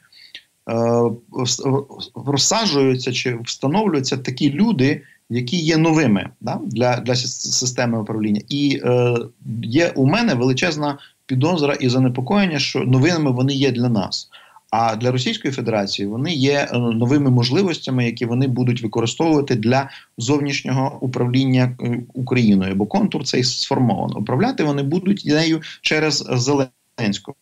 Розсаджуються 2.25 3.13
чи 3.13 3.39
встановлюються 3.43 4.17
такі 4.17 4.51
люди, 4.51 5.01
які 5.29 5.57
є 5.57 5.77
новими 5.77 6.29
да, 6.41 6.59
для 6.63 6.99
для 6.99 7.15
системи 7.15 8.01
управління, 8.01 8.41
і 8.49 8.81
е, 8.83 9.15
є 9.63 9.91
у 9.95 10.05
мене 10.05 10.33
величезна 10.33 10.97
підозра 11.27 11.73
і 11.73 11.89
занепокоєння, 11.89 12.59
що 12.59 12.79
новинами 12.79 13.31
вони 13.31 13.53
є 13.53 13.71
для 13.71 13.89
нас. 13.89 14.29
А 14.69 14.95
для 14.95 15.11
Російської 15.11 15.53
Федерації 15.53 16.07
вони 16.07 16.33
є 16.33 16.69
е, 16.71 16.77
новими 16.77 17.29
можливостями, 17.29 18.05
які 18.05 18.25
вони 18.25 18.47
будуть 18.47 18.81
використовувати 18.81 19.55
для 19.55 19.89
зовнішнього 20.17 20.97
управління 21.01 21.77
е, 21.81 21.99
Україною, 22.13 22.75
бо 22.75 22.85
контур 22.85 23.23
цей 23.23 23.43
сформовано. 23.43 24.19
Управляти 24.19 24.63
вони 24.63 24.83
будуть 24.83 25.25
нею 25.25 25.61
через 25.81 26.25
Зеленського, 26.31 27.37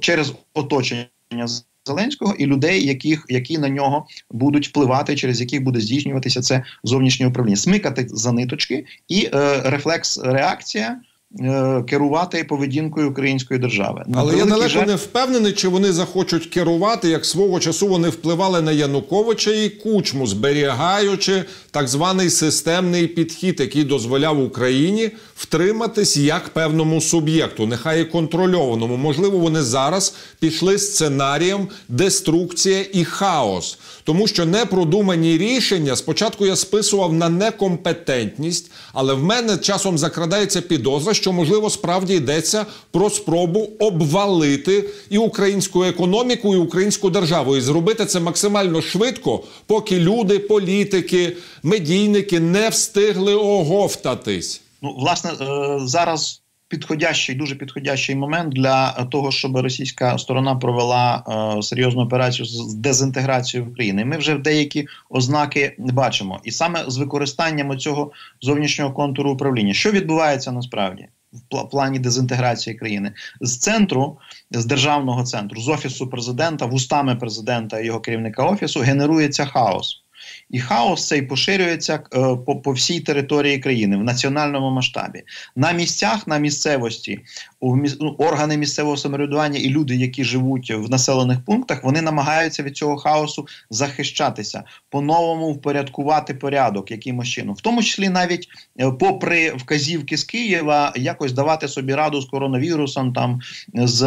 через 0.00 0.34
оточення 0.54 1.06
Зеленського 1.86 2.34
і 2.38 2.46
людей, 2.46 2.86
яких 2.86 3.24
які 3.28 3.58
на 3.58 3.68
нього 3.68 4.06
будуть 4.30 4.68
впливати, 4.68 5.16
через 5.16 5.40
яких 5.40 5.62
буде 5.62 5.80
здійснюватися 5.80 6.40
це 6.40 6.62
зовнішнє 6.84 7.26
управління, 7.26 7.56
смикати 7.56 8.06
за 8.10 8.32
ниточки 8.32 8.84
і 9.08 9.30
е, 9.34 9.60
рефлекс 9.64 10.18
реакція. 10.18 11.00
Е, 11.40 11.82
керувати 11.88 12.44
поведінкою 12.44 13.10
української 13.10 13.60
держави, 13.60 14.04
але 14.14 14.36
я 14.36 14.44
далеко 14.44 14.68
жаль... 14.68 14.86
не 14.86 14.94
впевнений, 14.94 15.52
чи 15.52 15.68
вони 15.68 15.92
захочуть 15.92 16.46
керувати 16.46 17.08
як 17.08 17.24
свого 17.24 17.60
часу 17.60 17.88
вони 17.88 18.08
впливали 18.08 18.60
на 18.60 18.72
Януковича 18.72 19.50
і 19.50 19.68
Кучму, 19.68 20.26
зберігаючи 20.26 21.44
так 21.70 21.88
званий 21.88 22.30
системний 22.30 23.06
підхід, 23.06 23.60
який 23.60 23.84
дозволяв 23.84 24.44
Україні 24.44 25.10
втриматись 25.36 26.16
як 26.16 26.48
певному 26.48 27.00
суб'єкту, 27.00 27.66
нехай 27.66 28.02
і 28.02 28.04
контрольованому. 28.04 28.96
Можливо, 28.96 29.38
вони 29.38 29.62
зараз 29.62 30.14
пішли 30.38 30.78
сценарієм 30.78 31.68
деструкція 31.88 32.84
і 32.92 33.04
хаос, 33.04 33.78
тому 34.04 34.26
що 34.26 34.46
непродумані 34.46 35.38
рішення 35.38 35.96
спочатку 35.96 36.46
я 36.46 36.56
списував 36.56 37.12
на 37.12 37.28
некомпетентність, 37.28 38.70
але 38.92 39.14
в 39.14 39.24
мене 39.24 39.56
часом 39.56 39.98
закрадається 39.98 40.60
підозра, 40.60 41.14
що 41.18 41.32
можливо 41.32 41.70
справді 41.70 42.14
йдеться 42.14 42.66
про 42.90 43.10
спробу 43.10 43.68
обвалити 43.78 44.84
і 45.10 45.18
українську 45.18 45.84
економіку, 45.84 46.54
і 46.54 46.58
українську 46.58 47.10
державу, 47.10 47.56
і 47.56 47.60
зробити 47.60 48.06
це 48.06 48.20
максимально 48.20 48.82
швидко, 48.82 49.40
поки 49.66 49.98
люди, 49.98 50.38
політики, 50.38 51.36
медійники 51.62 52.40
не 52.40 52.68
встигли 52.68 53.34
оговтатись. 53.34 54.60
Ну, 54.82 54.94
власне, 54.98 55.30
е, 55.30 55.78
зараз 55.84 56.42
підходящий, 56.68 57.34
дуже 57.34 57.54
підходящий 57.54 58.14
момент 58.16 58.54
для 58.54 58.92
того, 58.92 59.30
щоб 59.30 59.56
російська 59.56 60.18
сторона 60.18 60.54
провела 60.54 61.24
е, 61.58 61.62
серйозну 61.62 62.02
операцію 62.02 62.46
з 62.46 62.74
дезінтеграції 62.74 63.62
України. 63.62 64.04
Ми 64.04 64.16
вже 64.16 64.34
деякі 64.38 64.86
ознаки 65.10 65.74
бачимо, 65.78 66.40
і 66.44 66.50
саме 66.50 66.84
з 66.88 66.98
використанням 66.98 67.78
цього 67.78 68.12
зовнішнього 68.40 68.92
контуру 68.92 69.32
управління, 69.32 69.74
що 69.74 69.90
відбувається 69.90 70.52
насправді 70.52 71.08
в 71.32 71.70
плані 71.70 71.98
дезінтеграції 71.98 72.76
країни 72.76 73.12
з 73.40 73.58
центру, 73.58 74.18
з 74.50 74.66
державного 74.66 75.22
центру, 75.22 75.60
з 75.60 75.68
офісу 75.68 76.06
президента, 76.10 76.66
вустами 76.66 77.16
президента 77.16 77.80
і 77.80 77.86
його 77.86 78.00
керівника 78.00 78.44
офісу 78.44 78.80
генерується 78.80 79.46
хаос. 79.46 80.02
І 80.50 80.60
хаос 80.60 81.06
цей 81.06 81.22
поширюється 81.22 81.94
е, 81.94 82.18
по 82.46 82.56
по 82.56 82.72
всій 82.72 83.00
території 83.00 83.58
країни 83.58 83.96
в 83.96 84.04
національному 84.04 84.70
масштабі. 84.70 85.22
На 85.56 85.72
місцях, 85.72 86.26
на 86.26 86.38
місцевості, 86.38 87.20
органи 88.18 88.56
місцевого 88.56 88.96
самоврядування 88.96 89.58
і 89.58 89.68
люди, 89.68 89.96
які 89.96 90.24
живуть 90.24 90.70
в 90.70 90.90
населених 90.90 91.44
пунктах, 91.44 91.84
вони 91.84 92.02
намагаються 92.02 92.62
від 92.62 92.76
цього 92.76 92.96
хаосу 92.96 93.46
захищатися, 93.70 94.62
по-новому 94.90 95.52
впорядкувати 95.52 96.34
порядок 96.34 96.90
якимось 96.90 97.28
чином, 97.28 97.54
в 97.54 97.60
тому 97.60 97.82
числі 97.82 98.08
навіть 98.08 98.48
е, 98.80 98.90
попри 98.90 99.50
вказівки 99.50 100.16
з 100.16 100.24
Києва, 100.24 100.92
якось 100.96 101.32
давати 101.32 101.68
собі 101.68 101.94
раду 101.94 102.20
з 102.20 102.24
коронавірусом, 102.24 103.12
там 103.12 103.40
з 103.74 104.00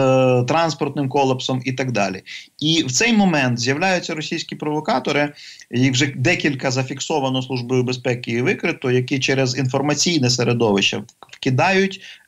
транспортним 0.48 1.10
колапсом 1.10 1.62
і 1.65 1.72
так 1.72 1.91
далі. 1.91 2.22
І 2.60 2.84
в 2.84 2.91
цей 2.91 3.13
момент 3.13 3.60
з'являються 3.60 4.15
російські 4.15 4.55
провокатори, 4.55 5.34
їх 5.72 5.91
вже 5.91 6.13
декілька 6.15 6.72
зафіксовано 6.72 7.41
службою 7.41 7.84
безпеки 7.84 8.31
і 8.31 8.41
викрито, 8.41 8.91
які 8.91 9.20
через 9.20 9.58
інформаційне 9.58 10.29
середовище 10.29 11.03
вкидають 11.31 12.01
е, 12.01 12.20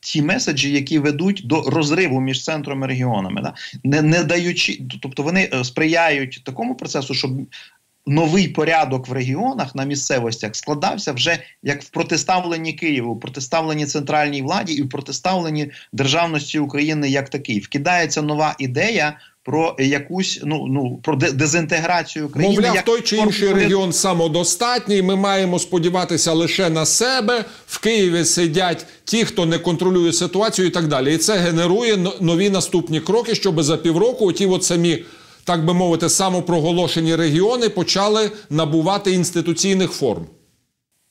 ті 0.00 0.22
меседжі, 0.22 0.72
які 0.72 0.98
ведуть 0.98 1.42
до 1.44 1.62
розриву 1.62 2.20
між 2.20 2.44
центром 2.44 2.84
і 2.84 2.86
регіонами, 2.86 3.42
да? 3.42 3.54
не 3.84 4.02
не 4.02 4.24
даючи, 4.24 4.82
тобто 5.02 5.22
вони 5.22 5.50
е, 5.54 5.64
сприяють 5.64 6.42
такому 6.44 6.74
процесу, 6.74 7.14
щоб. 7.14 7.30
Новий 8.06 8.48
порядок 8.48 9.08
в 9.08 9.12
регіонах 9.12 9.74
на 9.74 9.84
місцевостях 9.84 10.56
складався 10.56 11.12
вже 11.12 11.38
як 11.62 11.82
в 11.82 11.88
протиставленні 11.88 12.72
Києву, 12.72 13.14
в 13.14 13.20
протиставленні 13.20 13.86
центральній 13.86 14.42
владі 14.42 14.72
і 14.72 14.82
в 14.82 14.88
протиставленні 14.88 15.70
державності 15.92 16.58
України 16.58 17.10
як 17.10 17.28
такий. 17.28 17.60
Вкидається 17.60 18.22
нова 18.22 18.54
ідея 18.58 19.18
про 19.44 19.76
якусь 19.78 20.40
ну 20.44 20.66
ну 20.66 21.00
про 21.02 21.16
дезінтеграцію 21.16 22.28
країни. 22.28 22.54
Мовляв, 22.54 22.74
як 22.74 22.84
той 22.84 23.00
чи 23.00 23.16
інший 23.16 23.48
форму... 23.48 23.62
регіон 23.62 23.92
самодостатній. 23.92 25.02
Ми 25.02 25.16
маємо 25.16 25.58
сподіватися 25.58 26.32
лише 26.32 26.70
на 26.70 26.86
себе. 26.86 27.44
В 27.66 27.78
Києві 27.78 28.24
сидять 28.24 28.86
ті, 29.04 29.24
хто 29.24 29.46
не 29.46 29.58
контролює 29.58 30.12
ситуацію, 30.12 30.68
і 30.68 30.70
так 30.70 30.88
далі. 30.88 31.14
І 31.14 31.18
це 31.18 31.38
генерує 31.38 31.96
нові 32.20 32.50
наступні 32.50 33.00
кроки, 33.00 33.34
щоб 33.34 33.62
за 33.62 33.76
півроку 33.76 34.32
ті 34.32 34.46
от 34.46 34.64
самі. 34.64 35.04
Так 35.44 35.64
би 35.64 35.74
мовити, 35.74 36.08
самопроголошені 36.08 37.16
регіони 37.16 37.68
почали 37.68 38.30
набувати 38.50 39.12
інституційних 39.12 39.90
форм. 39.90 40.26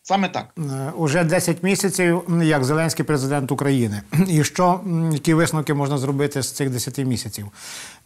Саме 0.04 0.30
так 0.30 0.46
е, 0.58 0.92
уже 0.98 1.24
10 1.24 1.64
місяців, 1.64 2.22
як 2.44 2.64
Зеленський 2.64 3.06
президент 3.06 3.52
України. 3.52 4.02
І 4.28 4.44
що 4.44 4.80
які 5.14 5.34
висновки 5.34 5.74
можна 5.74 5.98
зробити 5.98 6.42
з 6.42 6.52
цих 6.52 6.70
10 6.70 6.98
місяців? 6.98 7.48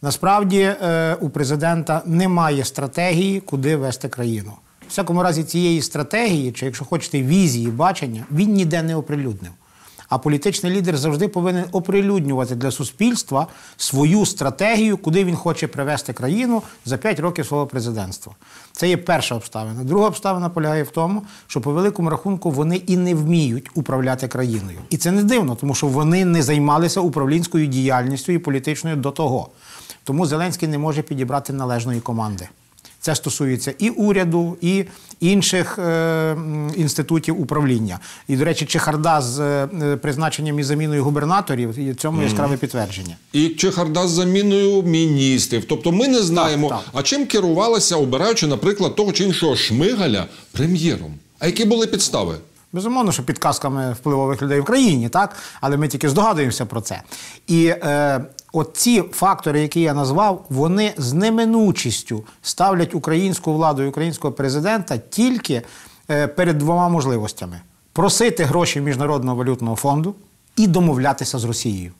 Насправді 0.02 0.60
е, 0.60 1.16
у 1.20 1.30
президента 1.30 2.02
немає 2.06 2.64
стратегії, 2.64 3.40
куди 3.40 3.76
вести 3.76 4.08
країну. 4.08 4.52
В 4.82 4.88
всякому 4.88 5.22
разі, 5.22 5.44
цієї 5.44 5.82
стратегії, 5.82 6.52
чи 6.52 6.66
якщо 6.66 6.84
хочете, 6.84 7.22
візії, 7.22 7.66
бачення, 7.66 8.24
він 8.30 8.52
ніде 8.52 8.82
не 8.82 8.96
оприлюднив. 8.96 9.52
А 10.08 10.18
політичний 10.18 10.72
лідер 10.72 10.96
завжди 10.96 11.28
повинен 11.28 11.64
оприлюднювати 11.72 12.54
для 12.54 12.70
суспільства 12.70 13.46
свою 13.76 14.26
стратегію, 14.26 14.96
куди 14.96 15.24
він 15.24 15.36
хоче 15.36 15.68
привести 15.68 16.12
країну 16.12 16.62
за 16.84 16.96
5 16.96 17.20
років 17.20 17.46
свого 17.46 17.66
президентства. 17.66 18.32
Це 18.72 18.88
є 18.88 18.96
перша 18.96 19.34
обставина. 19.34 19.84
Друга 19.84 20.08
обставина 20.08 20.48
полягає 20.48 20.82
в 20.82 20.90
тому, 20.90 21.22
що 21.46 21.60
по 21.60 21.72
великому 21.72 22.10
рахунку 22.10 22.50
вони 22.50 22.76
і 22.76 22.96
не 22.96 23.14
вміють 23.14 23.70
управляти 23.74 24.28
країною. 24.28 24.78
І 24.90 24.96
це 24.96 25.10
не 25.10 25.22
дивно, 25.22 25.54
тому 25.54 25.74
що 25.74 25.86
вони 25.86 26.24
не 26.24 26.42
займалися 26.42 27.00
управлінською 27.00 27.66
діяльністю 27.66 28.32
і 28.32 28.38
політичною 28.38 28.96
до 28.96 29.10
того. 29.10 29.48
Тому 30.04 30.26
Зеленський 30.26 30.68
не 30.68 30.78
може 30.78 31.02
підібрати 31.02 31.52
належної 31.52 32.00
команди. 32.00 32.48
Це 33.06 33.14
стосується 33.14 33.74
і 33.78 33.90
уряду, 33.90 34.56
і 34.60 34.84
інших 35.20 35.78
е, 35.78 36.36
інститутів 36.76 37.40
управління. 37.40 37.98
І, 38.28 38.36
до 38.36 38.44
речі, 38.44 38.66
чехарда 38.66 39.20
з 39.20 39.40
е, 39.40 39.96
призначенням 39.96 40.58
і 40.58 40.62
заміною 40.62 41.04
губернаторів 41.04 41.78
і 41.78 41.94
цьому 41.94 42.22
яскраве 42.22 42.56
підтвердження. 42.56 43.16
І 43.32 43.48
чехарда 43.48 44.08
з 44.08 44.10
заміною 44.10 44.82
міністрів. 44.82 45.64
Тобто 45.68 45.92
ми 45.92 46.08
не 46.08 46.22
знаємо, 46.22 46.68
так, 46.68 46.78
так. 46.78 46.88
а 46.94 47.02
чим 47.02 47.26
керувалися, 47.26 47.96
обираючи, 47.96 48.46
наприклад, 48.46 48.94
того 48.94 49.12
чи 49.12 49.24
іншого 49.24 49.56
шмигаля 49.56 50.26
прем'єром. 50.52 51.14
А 51.38 51.46
які 51.46 51.64
були 51.64 51.86
підстави? 51.86 52.34
Безумовно, 52.72 53.12
що 53.12 53.22
підказками 53.22 53.92
впливових 53.92 54.42
людей 54.42 54.60
в 54.60 54.64
країні, 54.64 55.08
так? 55.08 55.36
Але 55.60 55.76
ми 55.76 55.88
тільки 55.88 56.08
здогадуємося 56.08 56.66
про 56.66 56.80
це. 56.80 57.02
І 57.46 57.66
е, 57.66 58.20
от 58.56 58.76
ці 58.76 59.02
фактори, 59.12 59.60
які 59.60 59.80
я 59.80 59.94
назвав, 59.94 60.44
вони 60.48 60.94
з 60.96 61.12
неминучістю 61.12 62.24
ставлять 62.42 62.94
українську 62.94 63.52
владу 63.52 63.82
і 63.82 63.86
українського 63.86 64.34
президента 64.34 64.98
тільки 64.98 65.62
е, 66.10 66.26
перед 66.26 66.58
двома 66.58 66.88
можливостями: 66.88 67.60
просити 67.92 68.44
гроші 68.44 68.80
Міжнародного 68.80 69.36
валютного 69.36 69.76
фонду 69.76 70.14
і 70.56 70.66
домовлятися 70.66 71.38
з 71.38 71.44
Росією. 71.44 71.92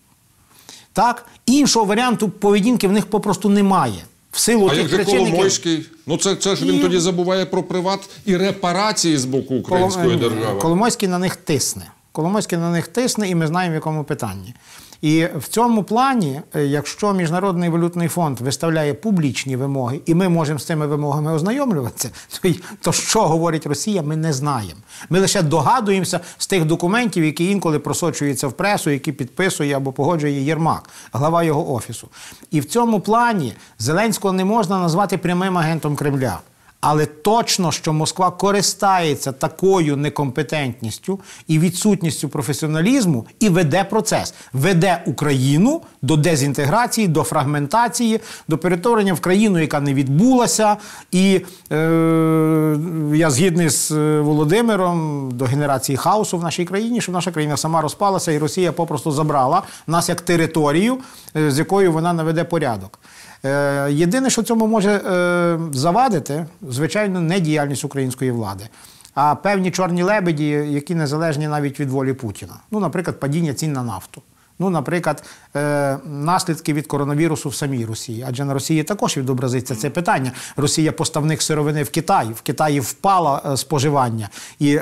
Так, 0.93 1.27
іншого 1.47 1.85
варіанту 1.85 2.29
поведінки 2.29 2.89
в 2.89 2.93
них 2.93 3.07
попросту 3.07 3.49
немає. 3.49 4.05
В 4.33 4.39
силу 4.39 4.67
а 4.67 4.71
тих 4.71 4.79
як 4.79 4.89
же 4.89 4.97
причин, 4.97 5.19
Коломойський? 5.19 5.73
Які... 5.73 5.89
Ну 6.07 6.17
це 6.17 6.37
це 6.37 6.57
ж 6.57 6.65
він 6.65 6.75
і... 6.75 6.79
тоді 6.79 6.99
забуває 6.99 7.47
про 7.47 7.63
приват 7.63 8.01
і 8.25 8.37
репарації 8.37 9.17
з 9.17 9.25
боку 9.25 9.55
української 9.55 10.07
Колом... 10.07 10.21
держави. 10.21 10.61
Коломойський 10.61 11.09
на 11.09 11.19
них 11.19 11.37
тисне. 11.37 11.87
Коломойський 12.17 12.59
на 12.59 12.71
них 12.71 12.89
тисне, 12.89 13.29
і 13.29 13.35
ми 13.35 13.47
знаємо, 13.47 13.73
в 13.73 13.75
якому 13.75 14.05
питанні. 14.05 14.55
І 15.03 15.27
в 15.39 15.49
цьому 15.49 15.83
плані, 15.83 16.41
е, 16.55 16.65
якщо 16.65 17.13
Міжнародний 17.13 17.69
валютний 17.69 18.09
фонд 18.09 18.41
виставляє 18.41 18.95
публічні 18.95 19.57
вимоги, 19.57 20.01
і 20.07 20.15
ми 20.15 20.29
можемо 20.29 20.59
з 20.59 20.67
цими 20.67 20.87
вимогами 20.87 21.33
ознайомлюватися, 21.33 22.11
то, 22.43 22.49
то 22.81 22.93
що 22.93 23.23
говорить 23.23 23.67
Росія, 23.67 24.03
ми 24.03 24.17
не 24.17 24.33
знаємо. 24.33 24.81
Ми 25.11 25.21
лише 25.21 25.43
догадуємося 25.43 26.21
з 26.39 26.47
тих 26.47 26.65
документів, 26.65 27.25
які 27.25 27.51
інколи 27.51 27.79
просочуються 27.79 28.49
в 28.49 28.53
пресу, 28.53 28.91
які 28.91 29.13
підписує 29.13 29.77
або 29.77 29.93
погоджує 29.93 30.43
Єрмак, 30.43 30.89
глава 31.13 31.43
його 31.43 31.75
офісу. 31.75 32.09
І 32.51 32.61
в 32.61 32.65
цьому 32.65 33.01
плані 33.01 33.55
Зеленського 33.79 34.35
не 34.35 34.45
можна 34.45 34.79
назвати 34.79 35.19
прямим 35.19 35.59
агентом 35.59 35.97
Кремля. 35.97 36.41
Але 36.81 37.07
точно, 37.07 37.73
що 37.73 37.93
Москва 37.93 38.31
користається 38.31 39.33
такою 39.33 39.97
некомпетентністю 39.97 41.21
і 41.49 41.59
відсутністю 41.59 42.29
професіоналізму 42.29 43.27
і 43.41 43.49
веде 43.49 43.85
процес, 43.85 44.35
веде 44.53 45.03
Україну 45.07 45.83
до 46.03 46.17
дезінтеграції, 46.17 47.09
до 47.09 47.23
фрагментації, 47.23 48.21
до 48.49 48.59
перетворення 48.59 49.15
в 49.15 49.21
країну, 49.21 49.59
яка 49.59 49.81
не 49.81 49.95
відбулася. 49.95 50.77
І 51.13 51.41
е, 51.73 52.79
я 53.15 53.31
згідний 53.31 53.69
з 53.69 53.91
е, 53.91 54.21
Володимиром 54.21 55.31
до 55.33 55.45
генерації 55.45 55.97
хаосу 55.97 56.39
в 56.39 56.43
нашій 56.43 56.65
країні, 56.65 57.01
щоб 57.01 57.15
наша 57.15 57.31
країна 57.33 57.57
сама 57.57 57.81
розпалася, 57.81 58.33
і 58.33 58.39
Росія 58.39 58.73
попросту 58.73 59.11
забрала 59.11 59.63
нас 59.87 60.09
як 60.09 60.21
територію, 60.21 60.99
е, 61.37 61.51
з 61.51 61.59
якою 61.59 61.93
вона 61.93 62.13
наведе 62.13 62.45
порядок. 62.45 62.99
Е, 63.47 63.93
єдине, 63.93 64.31
що 64.31 64.43
цьому 64.43 64.67
може 64.67 64.91
е, 64.91 65.59
завадити, 65.73 66.47
звичайно, 66.69 67.21
не 67.21 67.41
діяльність 67.41 67.85
української 67.85 68.31
влади, 68.31 68.69
а 69.15 69.35
певні 69.35 69.71
чорні 69.71 70.03
лебеді, 70.03 70.49
які 70.49 70.95
незалежні 70.95 71.49
навіть 71.49 71.81
від 71.81 71.91
волі 71.91 72.13
Путіна. 72.13 72.55
Ну, 72.71 72.81
наприклад, 72.81 73.21
падіння 73.21 73.55
цін 73.55 73.73
на 73.73 73.83
нафту. 73.83 74.23
Ну, 74.59 74.71
наприклад, 74.71 75.23
е, 75.57 75.99
наслідки 76.05 76.73
від 76.73 76.87
коронавірусу 76.87 77.49
в 77.49 77.55
самій 77.55 77.85
Росії, 77.85 78.25
адже 78.29 78.45
на 78.45 78.55
Росії 78.55 78.83
також 78.83 79.17
відобразиться 79.17 79.75
це 79.75 79.91
питання. 79.91 80.33
Росія 80.57 80.93
поставник 80.93 81.43
сировини 81.43 81.83
в 81.83 81.91
Китай. 81.91 82.29
В 82.35 82.41
Китаї 82.41 82.81
впало 82.81 83.57
споживання, 83.57 84.29
і 84.59 84.79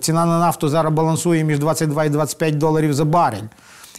ціна 0.00 0.26
на 0.26 0.38
нафту 0.38 0.68
зараз 0.68 0.92
балансує 0.92 1.44
між 1.44 1.58
22 1.58 2.04
і 2.04 2.10
25 2.10 2.58
доларів 2.58 2.94
за 2.94 3.04
барель. 3.04 3.48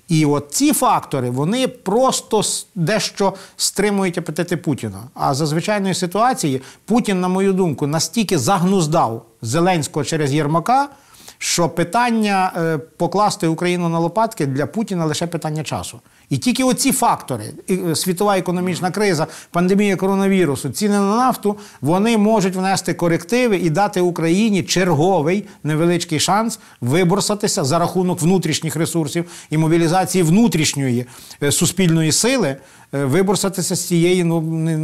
І 0.10 0.26
от 0.26 0.48
ці 0.52 0.74
фактори 0.74 1.30
вони 1.30 1.68
просто 1.68 2.42
дещо 2.76 3.34
стримують 3.58 4.18
апетити 4.18 4.58
Путіна. 4.58 5.04
А 5.14 5.34
за 5.34 5.46
звичайної 5.46 5.94
ситуації 5.94 6.62
Путін, 6.86 7.22
на 7.22 7.28
мою 7.28 7.54
думку, 7.54 7.88
настільки 7.88 8.38
загнуздав 8.38 9.26
Зеленського 9.42 10.04
через 10.04 10.34
Єрмака, 10.34 10.90
що 11.38 11.70
питання 11.70 12.54
е, 12.58 12.78
покласти 12.78 13.48
Україну 13.48 13.90
на 13.90 14.00
лопатки 14.00 14.46
для 14.46 14.66
Путіна 14.66 15.06
лише 15.06 15.28
питання 15.28 15.64
часу. 15.64 16.00
І 16.30 16.38
тільки 16.38 16.64
оці 16.64 16.92
фактори: 16.92 17.44
е, 17.70 17.96
світова 17.96 18.38
економічна 18.38 18.92
криза, 18.92 19.28
пандемія 19.52 19.96
коронавірусу, 19.96 20.70
ціни 20.70 20.94
на 20.94 21.16
нафту, 21.16 21.58
вони 21.82 22.18
можуть 22.18 22.56
внести 22.56 22.94
корективи 22.94 23.58
і 23.58 23.70
дати 23.70 24.02
Україні 24.02 24.64
черговий 24.64 25.46
невеличкий 25.64 26.20
шанс 26.20 26.60
виборсатися 26.82 27.64
за 27.64 27.80
рахунок 27.80 28.22
внутрішніх 28.22 28.76
ресурсів 28.76 29.26
і 29.50 29.58
мобілізації 29.58 30.24
внутрішньої 30.24 31.06
е, 31.44 31.52
суспільної 31.52 32.12
сили. 32.12 32.56
Е, 32.94 33.06
виборсатися 33.06 33.76
з 33.76 33.88
цієї 33.88 34.24
ну 34.24 34.40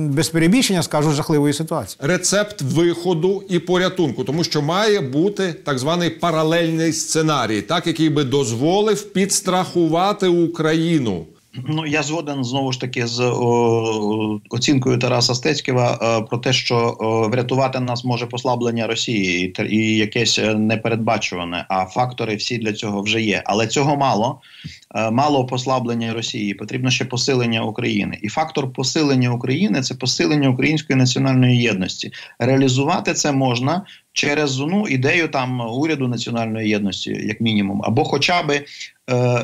без 0.08 0.30
перебільшення, 0.30 0.84
скажу 0.84 1.12
жахливої 1.12 1.54
ситуації. 1.54 1.98
Рецепт 2.02 2.62
виходу 2.62 3.44
і 3.50 3.60
порятунку, 3.60 4.24
тому 4.24 4.44
що 4.44 4.62
має 4.62 5.02
бути 5.02 5.54
так 5.64 5.80
званий 5.80 6.10
паралельний 6.10 6.94
сценарій, 6.94 7.62
так 7.62 7.88
який 7.88 8.10
би 8.10 8.24
дозволив 8.24 9.14
підстрахувати 9.14 10.28
Україну. 10.28 11.26
Ну 11.68 11.86
я 11.86 12.04
згоден 12.04 12.44
знову 12.44 12.72
ж 12.72 12.82
таки 12.82 13.08
з 13.08 13.20
о, 13.20 14.40
оцінкою 14.50 14.98
Тараса 14.98 15.36
Стецьківа 15.36 16.00
е, 16.02 16.22
про 16.22 16.38
те, 16.38 16.54
що 16.54 16.98
о, 17.00 17.30
врятувати 17.30 17.80
нас 17.80 18.06
може 18.06 18.26
послаблення 18.26 18.88
Росії 18.88 19.54
і, 19.60 19.76
і 19.76 19.98
якесь 19.98 20.40
непередбачуване. 20.56 21.66
А 21.70 21.86
фактори 21.86 22.36
всі 22.36 22.58
для 22.58 22.74
цього 22.74 23.02
вже 23.02 23.22
є. 23.22 23.42
Але 23.46 23.68
цього 23.68 23.96
мало. 23.96 24.42
Е, 24.96 25.12
мало 25.12 25.46
послаблення 25.46 26.14
Росії. 26.14 26.54
Потрібно 26.54 26.90
ще 26.90 27.06
посилення 27.06 27.64
України. 27.64 28.20
І 28.22 28.30
фактор 28.30 28.74
посилення 28.74 29.30
України 29.30 29.82
це 29.82 29.96
посилення 29.96 30.50
української 30.50 31.00
національної 31.00 31.62
єдності. 31.62 32.12
Реалізувати 32.40 33.14
це 33.14 33.32
можна 33.32 33.86
через 34.14 34.60
ну 34.60 34.88
ідею 34.88 35.28
там 35.28 35.62
уряду 35.62 36.08
національної 36.08 36.70
єдності, 36.70 37.10
як 37.12 37.42
мінімум, 37.42 37.82
або 37.84 38.04
хоча 38.04 38.44
би 38.44 38.56
е, 38.56 38.66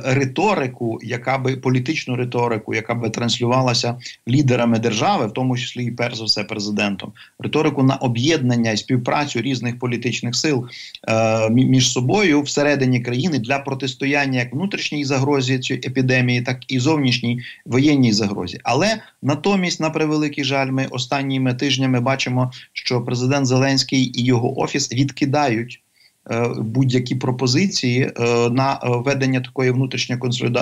риторику, 0.03 0.99
яка 1.03 1.37
би 1.37 1.55
політичну 1.55 2.15
риторику, 2.15 2.73
яка 2.73 2.95
би 2.95 3.09
транслювалася 3.09 3.97
лідерами 4.27 4.79
держави, 4.79 5.27
в 5.27 5.33
тому 5.33 5.57
числі 5.57 5.85
і 5.85 5.91
перш 5.91 6.17
за 6.17 6.23
все 6.23 6.43
президентом, 6.43 7.11
риторику 7.39 7.83
на 7.83 7.95
об'єднання 7.95 8.71
і 8.71 8.77
співпрацю 8.77 9.41
різних 9.41 9.79
політичних 9.79 10.35
сил 10.35 10.67
е, 11.09 11.49
між 11.49 11.91
собою 11.91 12.41
всередині 12.41 12.99
країни 12.99 13.39
для 13.39 13.59
протистояння 13.59 14.39
як 14.39 14.53
внутрішній 14.53 15.05
загрозі 15.05 15.59
цієї 15.59 15.87
епідемії, 15.87 16.41
так 16.41 16.59
і 16.67 16.79
зовнішній 16.79 17.41
воєнній 17.65 18.13
загрозі. 18.13 18.59
Але 18.63 19.01
натомість, 19.21 19.79
на 19.79 19.89
превеликий 19.89 20.43
жаль, 20.43 20.71
ми 20.71 20.85
останніми 20.85 21.53
тижнями 21.53 21.99
бачимо, 21.99 22.51
що 22.73 23.01
президент 23.01 23.45
Зеленський 23.45 24.11
і 24.21 24.25
його 24.25 24.59
офіс 24.59 24.93
відкидають. 24.93 25.81
Е, 26.29 26.47
будь-які 26.57 27.15
пропозиції 27.15 28.01
е, 28.01 28.49
на 28.49 28.79
ведення 28.83 29.41
такої 29.41 29.71
внутрішньої 29.71 30.21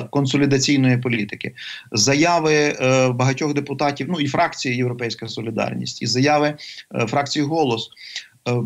консолідаційної 0.10 0.98
політики, 0.98 1.54
заяви 1.92 2.54
е, 2.54 3.10
багатьох 3.10 3.54
депутатів, 3.54 4.08
ну 4.10 4.20
і 4.20 4.28
фракції 4.28 4.76
Європейська 4.76 5.28
Солідарність, 5.28 6.02
і 6.02 6.06
заяви 6.06 6.56
фракції 7.08 7.46
голос 7.46 7.90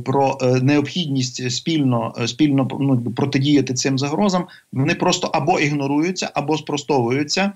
про 0.06 0.38
необхідність 0.62 1.52
спільно 1.52 2.14
спільно 2.26 2.68
ну, 2.80 3.02
протидіяти 3.02 3.74
цим 3.74 4.00
загрозам, 4.00 4.48
вони 4.72 4.96
просто 4.96 5.28
або 5.28 5.60
ігноруються, 5.60 6.32
або 6.34 6.58
спростовуються 6.58 7.52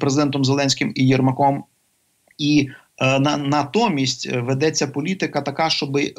президентом 0.00 0.44
Зеленським 0.44 0.92
і 0.94 1.06
Єрмаком. 1.06 1.64
І 2.38 2.70
Е, 3.02 3.18
на 3.18 3.36
натомість 3.36 4.28
е, 4.32 4.40
ведеться 4.40 4.86
політика 4.86 5.40
така, 5.42 5.70
щоб 5.70 5.96
е, 5.96 6.12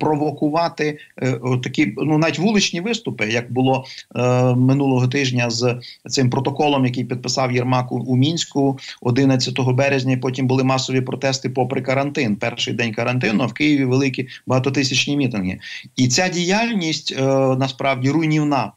провокувати 0.00 0.98
е, 1.22 1.40
такі 1.62 1.94
ну 1.96 2.18
навіть 2.18 2.38
вуличні 2.38 2.80
виступи, 2.80 3.26
як 3.26 3.52
було 3.52 3.84
е, 4.16 4.54
минулого 4.54 5.08
тижня 5.08 5.50
з 5.50 5.80
цим 6.08 6.30
протоколом, 6.30 6.84
який 6.84 7.04
підписав 7.04 7.52
Єрмак 7.52 7.92
у, 7.92 8.16
мінську 8.16 8.78
11 9.00 9.60
березня. 9.60 10.18
Потім 10.22 10.46
були 10.46 10.64
масові 10.64 11.00
протести 11.00 11.50
попри 11.50 11.80
карантин. 11.80 12.36
Перший 12.36 12.74
день 12.74 12.94
карантину 12.94 13.46
в 13.46 13.52
Києві 13.52 13.84
великі 13.84 14.28
багатотисячні 14.46 15.16
мітинги, 15.16 15.58
і 15.96 16.08
ця 16.08 16.28
діяльність 16.28 17.14
е, 17.18 17.22
насправді 17.56 18.10
руйнівна. 18.10 18.72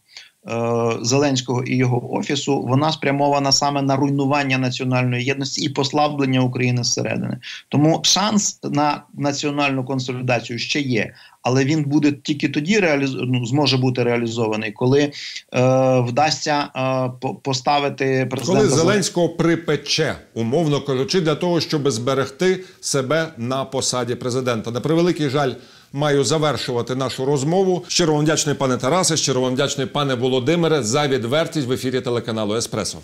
Е, 0.49 0.97
Зеленського 1.01 1.63
і 1.63 1.75
його 1.75 2.13
офісу 2.13 2.61
вона 2.61 2.91
спрямована 2.91 3.51
саме 3.51 3.81
на 3.81 3.95
руйнування 3.95 4.57
національної 4.57 5.25
єдності 5.25 5.61
і 5.61 5.69
послаблення 5.69 6.41
України 6.41 6.83
зсередини. 6.83 7.37
Тому 7.69 8.01
шанс 8.03 8.59
на 8.63 9.03
національну 9.13 9.85
консолідацію 9.85 10.59
ще 10.59 10.79
є, 10.79 11.13
але 11.41 11.65
він 11.65 11.83
буде 11.83 12.11
тільки 12.11 12.49
тоді 12.49 12.79
реаліз... 12.79 13.13
ну, 13.13 13.45
зможе 13.45 13.77
бути 13.77 14.03
реалізований, 14.03 14.71
коли 14.71 15.01
е, 15.01 15.11
вдасться 15.99 16.69
е, 16.75 17.29
поставити 17.43 18.27
президента... 18.31 18.67
Коли 18.67 18.81
Зеленського 18.81 19.29
припече, 19.29 20.15
умовно 20.33 20.81
кажучи, 20.81 21.21
для 21.21 21.35
того, 21.35 21.59
щоб 21.59 21.91
зберегти 21.91 22.63
себе 22.79 23.27
на 23.37 23.65
посаді 23.65 24.15
президента. 24.15 24.71
На 24.71 24.81
превеликий 24.81 25.29
жаль 25.29 25.51
маю 25.93 26.23
завершувати 26.23 26.95
нашу 26.95 27.25
розмову. 27.25 27.85
Щиро 27.87 28.13
вам 28.13 28.23
вдячний, 28.23 28.55
пане 28.55 28.77
Тарасе, 28.77 29.17
щиро 29.17 29.41
вам 29.41 29.53
вдячний, 29.53 29.87
пане 29.87 30.15
Володимире, 30.15 30.83
за 30.83 31.07
відвертість 31.07 31.67
в 31.67 31.71
ефірі 31.71 32.01
телеканалу 32.01 32.55
Еспресо. 32.55 32.97